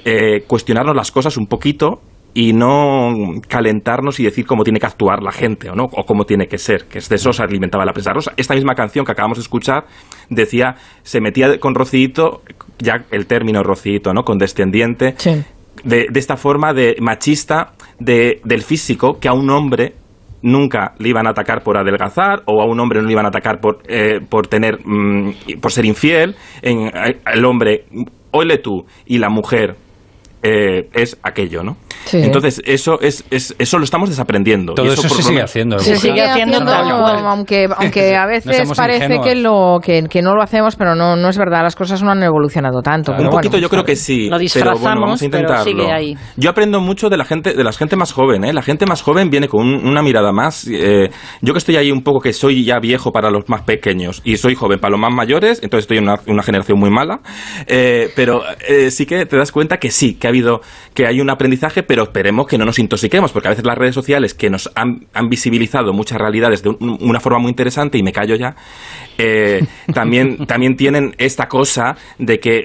eh, 0.05 0.45
cuestionarnos 0.47 0.95
las 0.97 1.11
cosas 1.11 1.37
un 1.37 1.47
poquito 1.47 2.01
y 2.33 2.53
no 2.53 3.13
calentarnos 3.49 4.21
y 4.21 4.25
decir 4.25 4.47
cómo 4.47 4.63
tiene 4.63 4.79
que 4.79 4.87
actuar 4.87 5.23
la 5.23 5.33
gente 5.33 5.69
o 5.69 5.75
no 5.75 5.85
o 5.85 6.05
cómo 6.05 6.25
tiene 6.25 6.47
que 6.47 6.59
ser 6.59 6.85
que 6.85 6.99
es 6.99 7.09
de 7.09 7.17
eso 7.17 7.33
se 7.33 7.43
alimentaba 7.43 7.85
la 7.85 7.93
prensa 7.93 8.13
rosa. 8.13 8.33
Esta 8.37 8.55
misma 8.55 8.75
canción 8.75 9.05
que 9.05 9.13
acabamos 9.13 9.39
de 9.39 9.43
escuchar 9.43 9.87
decía 10.29 10.77
se 11.03 11.21
metía 11.21 11.59
con 11.59 11.75
Rocito 11.75 12.43
ya 12.79 13.05
el 13.11 13.27
término 13.27 13.63
Rocito 13.63 14.13
no 14.15 14.23
condescendiente 14.23 15.15
de, 15.83 16.07
de 16.11 16.21
esta 16.21 16.37
forma 16.37 16.73
de 16.73 16.97
machista 17.01 17.73
de, 17.99 18.41
del 18.45 18.63
físico 18.63 19.19
que 19.19 19.29
a 19.29 19.33
un 19.33 19.51
hombre 19.51 19.95
nunca 20.43 20.95
le 20.99 21.09
iban 21.09 21.27
a 21.27 21.31
atacar 21.31 21.63
por 21.63 21.77
adelgazar 21.77 22.43
o 22.47 22.63
a 22.63 22.65
un 22.65 22.79
hombre 22.81 23.01
no 23.01 23.07
le 23.07 23.13
iban 23.13 23.27
a 23.27 23.29
atacar 23.29 23.61
por, 23.61 23.83
eh, 23.89 24.21
por 24.29 24.47
tener 24.47 24.79
mm, 24.85 25.61
por 25.61 25.73
ser 25.73 25.85
infiel. 25.85 26.37
En, 26.63 26.87
eh, 26.87 27.21
el 27.33 27.45
hombre 27.45 27.85
oile 28.33 28.59
tú 28.59 28.87
y 29.07 29.19
la 29.19 29.29
mujer 29.29 29.77
eh, 30.43 30.89
es 30.93 31.19
aquello, 31.23 31.63
¿no? 31.63 31.77
Sí. 32.07 32.19
Entonces, 32.23 32.63
eso 32.65 32.99
es, 33.01 33.25
es- 33.31 33.55
eso 33.59 33.79
lo 33.79 33.85
estamos 33.85 34.09
desaprendiendo. 34.09 34.75
Todo 34.75 34.87
Y 34.87 34.89
eso 34.91 35.03
por 35.03 35.11
se 35.11 35.17
lo 35.17 35.23
sigue 35.23 35.35
menos- 35.37 35.51
haciendo. 35.51 35.79
Se 35.79 35.97
sigue 35.97 36.23
haciendo, 36.23 36.59
aunque, 36.61 37.69
aunque 37.77 38.17
a 38.17 38.27
veces 38.27 38.71
parece 38.77 39.05
ingenuos. 39.05 39.27
que, 39.27 39.35
lo, 39.37 39.79
que, 39.83 40.03
que 40.09 40.23
no 40.23 40.35
lo 40.35 40.43
hacemos, 40.43 40.77
pero 40.77 40.95
no, 40.95 41.17
no 41.17 41.29
es 41.29 41.37
verdad, 41.39 41.63
las 41.63 41.77
cosas 41.77 42.03
no 42.03 42.11
han 42.11 42.23
evolucionado 42.23 42.81
tanto. 42.83 43.13
Un 43.13 43.29
poquito 43.29 43.51
bueno, 43.51 43.59
yo 43.63 43.69
creo 43.69 43.85
que 43.85 43.97
sí. 43.97 44.29
Lo 44.31 44.39
pero 44.39 44.73
bueno, 44.79 45.01
vamos 45.01 45.21
disfrazamos, 45.21 45.23
a 45.23 45.29
pero 45.31 45.39
intentarlo. 45.43 45.65
sigue 45.65 45.93
ahí. 45.93 46.15
Yo 46.37 46.51
aprendo 46.51 46.81
mucho 46.81 47.09
de 47.11 47.17
la 47.17 47.25
gente, 47.25 47.53
de 47.55 47.65
la 47.65 47.73
gente 47.73 47.97
más 47.97 48.13
joven, 48.13 48.45
¿eh? 48.45 48.53
La 48.53 48.63
gente 48.63 48.87
más 48.87 49.03
joven 49.03 49.31
viene 49.31 49.49
con 49.49 49.61
un- 49.67 49.87
una 49.87 50.03
mirada 50.03 50.33
más. 50.33 50.67
eh, 50.71 51.11
yo 51.43 51.53
que 51.53 51.59
estoy 51.59 51.77
ahí 51.77 51.91
un 51.93 52.03
poco 52.03 52.21
que 52.21 52.33
soy 52.33 52.65
ya 52.65 52.79
viejo 52.81 53.13
para 53.13 53.31
los 53.31 53.49
más 53.49 53.63
pequeños 53.63 54.23
y 54.25 54.37
soy 54.39 54.55
joven 54.55 54.79
para 54.79 54.93
los 54.93 55.01
más 55.01 55.13
mayores, 55.13 55.61
entonces 55.63 55.85
estoy 55.85 55.99
en 55.99 56.05
una, 56.05 56.21
una 56.27 56.43
generación 56.43 56.79
muy 56.79 56.91
mala. 56.91 57.21
eh, 57.67 58.09
pero 58.17 58.43
eh, 58.67 58.91
sí 58.91 59.07
que 59.07 59.27
te 59.27 59.37
das 59.37 59.53
cuenta 59.53 59.79
que 59.79 59.91
sí, 59.91 60.15
que 60.15 60.29
ha 60.31 60.33
habido, 60.33 60.61
que 60.95 61.07
hay 61.07 61.21
un 61.21 61.29
aprendizaje, 61.31 61.83
pero 61.83 62.05
esperemos 62.05 62.47
que 62.47 62.57
no 62.59 62.65
nos 62.65 62.79
intoxiquemos, 62.79 63.33
porque 63.33 63.49
a 63.49 63.51
veces 63.51 63.67
las 63.67 63.77
redes 63.77 63.95
sociales 63.95 64.35
que 64.35 64.49
nos 64.51 64.71
han, 64.75 65.07
han 65.13 65.29
visibilizado 65.29 65.93
muchas 65.93 66.19
realidades 66.19 66.63
de 66.63 66.71
un- 66.71 66.99
una 67.01 67.21
forma 67.21 67.39
muy 67.41 67.51
interesante 67.51 67.99
y 67.99 68.03
me 68.03 68.13
callo 68.13 68.37
ya, 68.37 68.55
eh, 69.19 69.61
también, 69.93 70.39
también 70.47 70.77
tienen 70.77 71.15
esta 71.19 71.47
cosa 71.49 71.97
de 72.19 72.39
que 72.41 72.65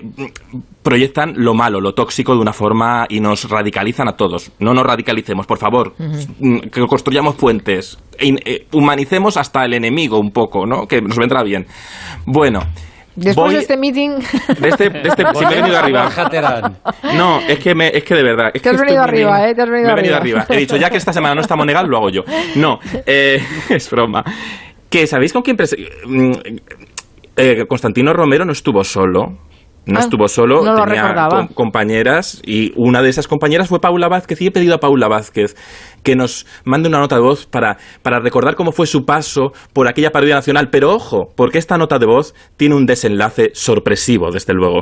proyectan 0.83 1.33
lo 1.35 1.53
malo, 1.55 1.81
lo 1.81 1.93
tóxico 1.93 2.33
de 2.35 2.39
una 2.41 2.53
forma 2.53 3.05
y 3.09 3.19
nos 3.19 3.49
radicalizan 3.49 4.07
a 4.07 4.15
todos. 4.15 4.51
No 4.59 4.73
nos 4.73 4.85
radicalicemos, 4.85 5.47
por 5.47 5.57
favor. 5.57 5.93
Mm, 6.39 6.59
Que 6.71 6.81
construyamos 6.87 7.35
puentes. 7.35 7.97
Eh, 8.19 8.67
humanicemos 8.71 9.35
hasta 9.37 9.65
el 9.65 9.73
enemigo 9.73 10.19
un 10.19 10.31
poco, 10.31 10.65
¿no? 10.65 10.87
Que 10.87 11.01
nos 11.01 11.17
vendrá 11.17 11.43
bien. 11.43 11.65
Bueno. 12.25 12.59
Después 13.15 13.45
voy- 13.47 13.53
de 13.55 13.59
este 13.61 13.77
meeting, 13.77 14.11
de 14.59 14.69
este, 14.69 14.89
de 14.89 15.07
este 15.07 15.23
sí, 15.33 15.45
me 15.45 15.53
he 15.53 15.61
venido 15.61 15.77
arriba. 15.77 16.09
No, 17.15 17.39
es 17.39 17.59
que, 17.59 17.73
me, 17.73 17.87
es 17.87 18.03
que 18.03 18.13
de 18.15 18.23
verdad. 18.23 18.51
Es 18.53 18.61
Te 18.61 18.69
has 18.69 18.75
que 18.75 18.81
venido 18.81 19.03
arriba, 19.03 19.37
bien. 19.37 19.49
¿eh? 19.49 19.55
Te 19.55 19.61
has 19.61 19.69
venido 19.69 19.87
me 19.87 19.91
he 19.93 19.95
venido 19.95 20.15
arriba. 20.17 20.39
arriba. 20.41 20.55
He 20.55 20.59
dicho, 20.59 20.75
ya 20.77 20.89
que 20.89 20.97
esta 20.97 21.13
semana 21.13 21.33
no 21.35 21.41
está 21.41 21.55
Monegal, 21.55 21.87
lo 21.87 21.97
hago 21.97 22.09
yo. 22.09 22.23
No, 22.55 22.79
eh, 23.05 23.41
es 23.69 23.89
broma. 23.89 24.23
Que 24.89 25.07
¿sabéis 25.07 25.31
con 25.33 25.41
quién? 25.43 25.55
mm, 26.05 26.31
eh, 27.37 27.65
Constantino 27.67 28.13
Romero 28.13 28.45
no 28.45 28.51
estuvo 28.51 28.83
solo. 28.83 29.37
No 29.87 29.99
Ah, 29.99 30.01
estuvo 30.01 30.27
solo, 30.27 30.63
no 30.63 30.83
tenía 30.83 31.13
compañeras 31.53 32.41
y 32.43 32.73
una 32.75 33.03
de 33.03 33.09
esas 33.09 33.27
compañeras 33.27 33.69
fue 33.69 33.79
Paula 33.79 34.07
Vázquez 34.07 34.41
y 34.41 34.47
he 34.47 34.51
pedido 34.51 34.73
a 34.73 34.79
Paula 34.79 35.07
Vázquez 35.07 35.55
que 36.05 36.15
nos 36.15 36.45
mande 36.63 36.87
una 36.87 36.99
nota 36.99 37.15
de 37.15 37.21
voz 37.21 37.45
para, 37.45 37.75
para 38.01 38.19
recordar 38.19 38.55
cómo 38.55 38.71
fue 38.71 38.87
su 38.87 39.03
paso 39.03 39.51
por 39.73 39.89
aquella 39.89 40.11
parodia 40.11 40.35
nacional. 40.35 40.69
Pero 40.71 40.93
ojo, 40.93 41.29
porque 41.35 41.57
esta 41.57 41.77
nota 41.77 41.99
de 41.99 42.05
voz 42.05 42.33
tiene 42.55 42.75
un 42.75 42.85
desenlace 42.85 43.49
sorpresivo, 43.53 44.31
desde 44.31 44.53
luego. 44.53 44.81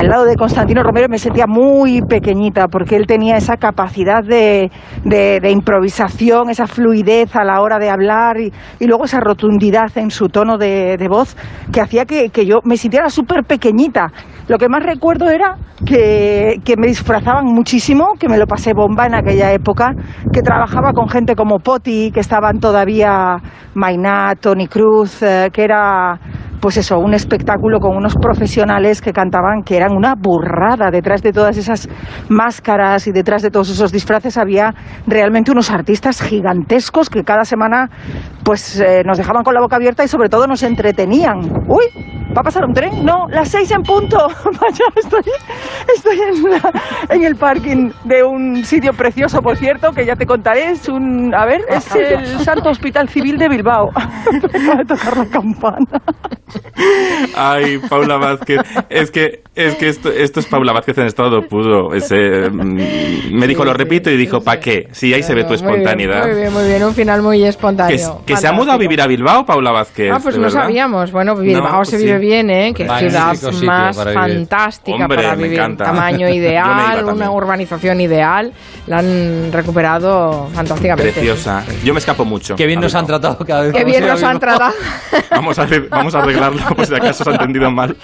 Al 0.00 0.08
lado 0.10 0.24
de 0.26 0.36
Constantino 0.36 0.84
Romero 0.84 1.08
me 1.10 1.18
sentía 1.18 1.46
muy 1.48 2.00
pequeñita 2.02 2.68
porque 2.68 2.94
él 2.94 3.04
tenía 3.08 3.36
esa 3.36 3.56
capacidad 3.56 4.22
de, 4.22 4.70
de- 5.04 5.40
de 5.42 5.50
improvisación, 5.50 6.50
esa 6.50 6.68
fluidez 6.68 7.34
a 7.34 7.42
la 7.42 7.60
hora 7.60 7.78
de 7.80 7.90
hablar 7.90 8.38
y, 8.40 8.52
y 8.78 8.86
luego 8.86 9.06
esa 9.06 9.18
rotundidad 9.18 9.90
en 9.96 10.10
su 10.12 10.28
tono 10.28 10.56
de, 10.56 10.96
de 10.96 11.08
voz 11.08 11.36
que 11.72 11.80
hacía 11.80 12.04
que, 12.04 12.28
que 12.30 12.46
yo 12.46 12.58
me 12.62 12.76
sintiera 12.76 13.10
súper 13.10 13.42
pequeñita. 13.42 14.12
Lo 14.48 14.56
que 14.56 14.68
más 14.70 14.82
recuerdo 14.82 15.28
era 15.28 15.56
que, 15.84 16.56
me 16.78 16.86
disfrazaban 16.86 17.44
muchísimo, 17.44 18.14
que 18.18 18.30
me 18.30 18.38
lo 18.38 18.46
pasé 18.46 18.72
bomba 18.72 19.06
en 19.06 19.14
aquella 19.14 19.52
época, 19.52 19.92
que 20.32 20.40
trabajaba 20.40 20.92
con 20.94 21.06
gente 21.06 21.34
como 21.34 21.58
Poti, 21.58 22.10
que 22.10 22.20
estaban 22.20 22.58
todavía 22.58 23.36
Mainá, 23.74 24.34
Tony 24.40 24.66
Cruz, 24.66 25.22
eh, 25.22 25.50
que 25.52 25.64
era 25.64 26.18
pues 26.60 26.76
eso, 26.76 26.98
un 26.98 27.14
espectáculo 27.14 27.78
con 27.80 27.96
unos 27.96 28.14
profesionales 28.16 29.00
que 29.00 29.12
cantaban 29.12 29.62
que 29.64 29.76
eran 29.76 29.92
una 29.96 30.14
burrada. 30.14 30.90
Detrás 30.90 31.22
de 31.22 31.32
todas 31.32 31.56
esas 31.56 31.88
máscaras 32.28 33.06
y 33.06 33.12
detrás 33.12 33.42
de 33.42 33.50
todos 33.50 33.70
esos 33.70 33.92
disfraces 33.92 34.36
había 34.36 34.74
realmente 35.06 35.50
unos 35.50 35.70
artistas 35.70 36.20
gigantescos 36.20 37.08
que 37.10 37.22
cada 37.24 37.44
semana 37.44 37.88
pues 38.44 38.80
eh, 38.80 39.02
nos 39.04 39.18
dejaban 39.18 39.42
con 39.44 39.54
la 39.54 39.60
boca 39.60 39.76
abierta 39.76 40.04
y 40.04 40.08
sobre 40.08 40.28
todo 40.28 40.46
nos 40.46 40.62
entretenían. 40.62 41.38
Uy, 41.68 41.84
¿va 42.36 42.40
a 42.40 42.44
pasar 42.44 42.64
un 42.64 42.72
tren? 42.72 43.04
No, 43.04 43.28
las 43.28 43.48
seis 43.48 43.70
en 43.70 43.82
punto. 43.82 44.16
Vaya, 44.44 44.84
estoy, 44.96 45.22
estoy 45.94 46.18
en, 46.20 46.50
la- 46.50 46.72
en 47.10 47.24
el 47.24 47.36
parking 47.36 47.90
de 48.04 48.22
un 48.24 48.64
sitio 48.64 48.92
precioso, 48.92 49.40
por 49.42 49.56
cierto, 49.56 49.92
que 49.92 50.06
ya 50.06 50.16
te 50.16 50.26
contaré. 50.26 50.70
Es 50.70 50.88
un, 50.88 51.34
a 51.34 51.44
ver, 51.46 51.60
es 51.68 51.94
el 51.94 52.24
Santo 52.40 52.70
Hospital 52.70 53.08
Civil 53.08 53.36
de 53.38 53.48
Bilbao. 53.48 53.90
Acaba 53.94 54.76
de 54.76 54.84
tocar 54.84 55.16
la 55.16 55.26
campana. 55.26 56.00
Ay, 57.36 57.78
Paula 57.88 58.16
Vázquez. 58.16 58.60
Es 58.88 59.10
que, 59.10 59.42
es 59.54 59.74
que 59.76 59.88
esto, 59.88 60.10
esto 60.10 60.40
es 60.40 60.46
Paula 60.46 60.72
Vázquez 60.72 60.98
en 60.98 61.06
estado 61.06 61.42
puro. 61.48 61.94
Ese, 61.94 62.50
mm, 62.50 63.32
me 63.32 63.46
dijo, 63.46 63.64
lo 63.64 63.72
repito, 63.74 64.10
y 64.10 64.16
dijo, 64.16 64.40
¿para 64.40 64.60
qué? 64.60 64.88
Si 64.92 65.12
ahí 65.12 65.22
se 65.22 65.34
ve 65.34 65.44
tu 65.44 65.50
Muy 65.50 65.56
bien, 65.58 65.70
espontaneidad. 65.70 66.26
Muy 66.26 66.36
bien, 66.36 66.52
muy 66.52 66.66
bien, 66.66 66.84
un 66.84 66.94
final 66.94 67.22
muy 67.22 67.38
Que, 67.40 67.48
espontáneo. 67.48 68.22
que 68.26 68.36
se 68.36 68.46
ha 68.46 68.52
mudado 68.52 68.72
a 68.72 68.78
vivir 68.78 69.00
a 69.00 69.06
Bilbao, 69.06 69.44
Paula 69.44 69.72
Vázquez. 69.72 70.10
Ah, 70.12 70.18
pues 70.22 70.36
no 70.36 70.42
verdad. 70.42 70.62
sabíamos. 70.62 71.12
Bueno, 71.12 71.34
Bilbao 71.36 71.78
No, 71.78 71.84
se 71.84 71.98
sí. 71.98 72.04
vive 72.04 72.18
bien, 72.18 72.50
¿eh? 72.50 72.72
Qué 72.74 72.86
ciudad 72.88 73.34
más 73.64 73.96
para 73.96 74.12
fantástica 74.12 75.04
Hombre, 75.04 75.16
para 75.22 75.34
vivir. 75.34 75.76
Tamaño 75.76 76.28
ideal, 76.32 77.04
una 77.04 77.30
urbanización 77.30 78.00
ideal. 78.00 78.52
La 78.86 78.98
han 78.98 79.52
recuperado 79.52 80.48
fantásticamente. 80.52 81.12
Preciosa. 81.12 81.64
Yo 81.84 81.92
me 81.92 81.98
escapo 81.98 82.24
mucho. 82.24 82.56
Qué 82.56 82.66
bien 82.66 82.80
nos 82.80 82.94
han 82.94 83.06
tratado 83.06 83.38
cada 83.46 83.62
vez 83.62 83.72
Qué 83.72 83.78
que 83.80 83.84
bien 83.84 84.06
nos 84.06 84.22
han 84.22 84.38
tratado. 84.38 84.72
Vamos 85.30 85.58
a, 85.58 85.66
vamos 85.90 86.14
a 86.14 86.22
arreglarlo, 86.38 86.76
por 86.76 86.86
si 86.86 86.94
acaso 86.94 87.24
se 87.24 87.30
ha 87.30 87.32
entendido 87.34 87.70
mal. 87.70 87.96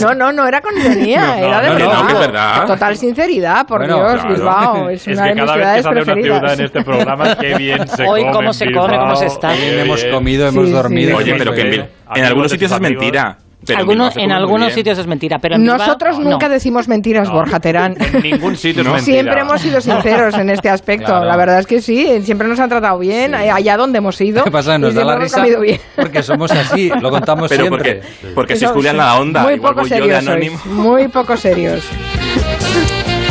No, 0.00 0.14
no, 0.14 0.32
no 0.32 0.46
era 0.46 0.60
con 0.60 0.76
ironía, 0.78 1.20
No, 1.26 1.34
era 1.34 1.60
de 1.60 1.68
no, 1.68 1.78
no, 1.78 1.78
verdad. 1.88 2.06
que 2.06 2.12
es 2.12 2.18
verdad. 2.20 2.66
Total 2.66 2.96
sinceridad, 2.96 3.66
por 3.66 3.78
Bueno, 3.80 3.96
Dios, 3.96 4.12
claro. 4.12 4.34
Bilbao. 4.34 4.88
Es, 4.90 5.06
Es 5.08 5.16
una 5.18 5.22
que 5.24 5.28
de 5.28 5.34
mis 5.34 5.44
cada 5.44 5.56
vez 5.56 5.64
que 5.64 5.64
ciudades 5.64 5.84
sale 5.84 5.96
una 5.96 6.04
preferidas. 6.04 6.38
ciudad 6.38 6.54
en 6.54 6.64
este 6.66 6.82
programa, 6.84 7.36
qué 7.36 7.54
bien 7.56 7.88
se 7.88 8.04
Hoy 8.06 8.20
come. 8.22 8.32
cómo 8.32 8.52
se 8.52 8.64
Bilbao. 8.66 8.86
come, 8.86 8.98
cómo 8.98 9.16
se 9.16 9.26
está. 9.26 9.52
Qué 9.54 9.80
Hemos 9.82 10.02
bien. 10.02 10.14
comido, 10.14 10.48
hemos 10.48 10.66
Sí, 10.66 10.72
dormido. 10.72 11.16
Oye, 11.16 11.34
pero 11.38 11.52
que 11.52 11.60
en. 11.62 11.70
Bil- 11.72 11.86
en 12.14 12.24
algunos 12.24 12.50
sitios 12.50 12.72
es 12.72 12.80
mentira. 12.80 13.36
Pero 13.66 13.80
en 13.80 14.32
Algunos- 14.32 14.68
en 14.68 14.74
sitios 14.74 14.98
es 14.98 15.06
mentira, 15.06 15.38
pero 15.40 15.56
en 15.56 15.62
Bilbao, 15.62 15.78
Nosotros 15.78 16.18
no. 16.18 16.30
nunca 16.30 16.48
decimos 16.48 16.86
mentiras, 16.88 17.28
Borja 17.30 17.58
Terán. 17.60 17.96
En 18.00 18.22
ningún 18.22 18.56
sitio 18.56 18.82
es 18.82 18.88
mentira. 18.88 19.00
Siempre 19.04 19.40
hemos 19.40 19.60
sido 19.60 19.80
sinceros 19.80 20.34
en 20.36 20.50
este 20.50 20.70
aspecto. 20.70 21.06
Claro. 21.06 21.24
La 21.26 21.36
verdad 21.36 21.58
es 21.58 21.66
que 21.66 21.82
sí, 21.82 22.22
siempre 22.22 22.46
nos 22.48 22.60
han 22.60 22.68
tratado 22.68 22.98
bien, 22.98 23.34
allá 23.34 23.76
donde 23.76 23.98
hemos 23.98 24.20
ido. 24.20 24.44
¿Qué 24.44 24.50
pasa? 24.50 24.78
Nos 24.78 24.94
da 24.94 25.04
la 25.04 25.16
risa 25.18 25.44
bien. 25.44 25.80
porque 25.96 26.22
somos 26.22 26.50
así, 26.52 26.88
lo 27.00 27.10
contamos 27.10 27.48
Pero 27.48 27.64
siempre. 27.64 27.94
porque, 27.96 28.32
porque 28.34 28.56
si 28.56 28.64
Eso, 28.64 28.74
Julián 28.74 28.94
sí. 28.94 28.98
la 28.98 29.18
onda, 29.18 29.42
Muy 29.42 29.54
igual 29.54 29.74
poco 29.74 29.80
voy 29.82 29.90
yo 29.90 29.96
de 29.96 30.02
serios 30.02 30.28
anónimo. 30.28 30.58
sois, 30.58 30.74
muy 30.74 31.08
poco 31.08 31.36
serios. 31.36 31.84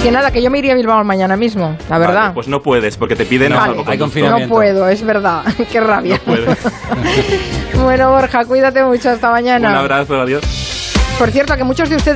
Que 0.08 0.12
nada, 0.14 0.32
que 0.32 0.42
yo 0.42 0.50
me 0.50 0.60
iría 0.60 0.72
a 0.72 0.76
Bilbao 0.78 1.04
mañana 1.04 1.36
mismo, 1.36 1.76
la 1.90 1.98
verdad. 1.98 2.22
Vale, 2.22 2.34
pues 2.34 2.48
no 2.48 2.62
puedes, 2.62 2.96
porque 2.96 3.18
te 3.18 3.26
piden 3.26 3.50
Vale. 3.50 3.60
salvoconducto. 3.60 3.92
Hay 3.92 3.98
confinamiento. 3.98 4.48
no 4.48 4.56
puedo, 4.56 4.88
es 4.88 5.04
verdad. 5.04 5.44
Qué 5.70 5.82
rabia. 5.82 6.18
Puedes. 6.24 6.58
bueno, 7.84 8.12
Borja, 8.12 8.46
cuídate 8.46 8.86
mucho. 8.86 9.10
Hasta 9.10 9.28
Un 9.28 9.34
mañana. 9.34 9.78
abrazo, 9.78 10.16
adiós. 10.22 10.46
Por 11.20 11.30
cierto, 11.32 11.58
que 11.58 11.66
muchos 11.66 11.90
de 11.90 11.98
ustedes 11.98 12.06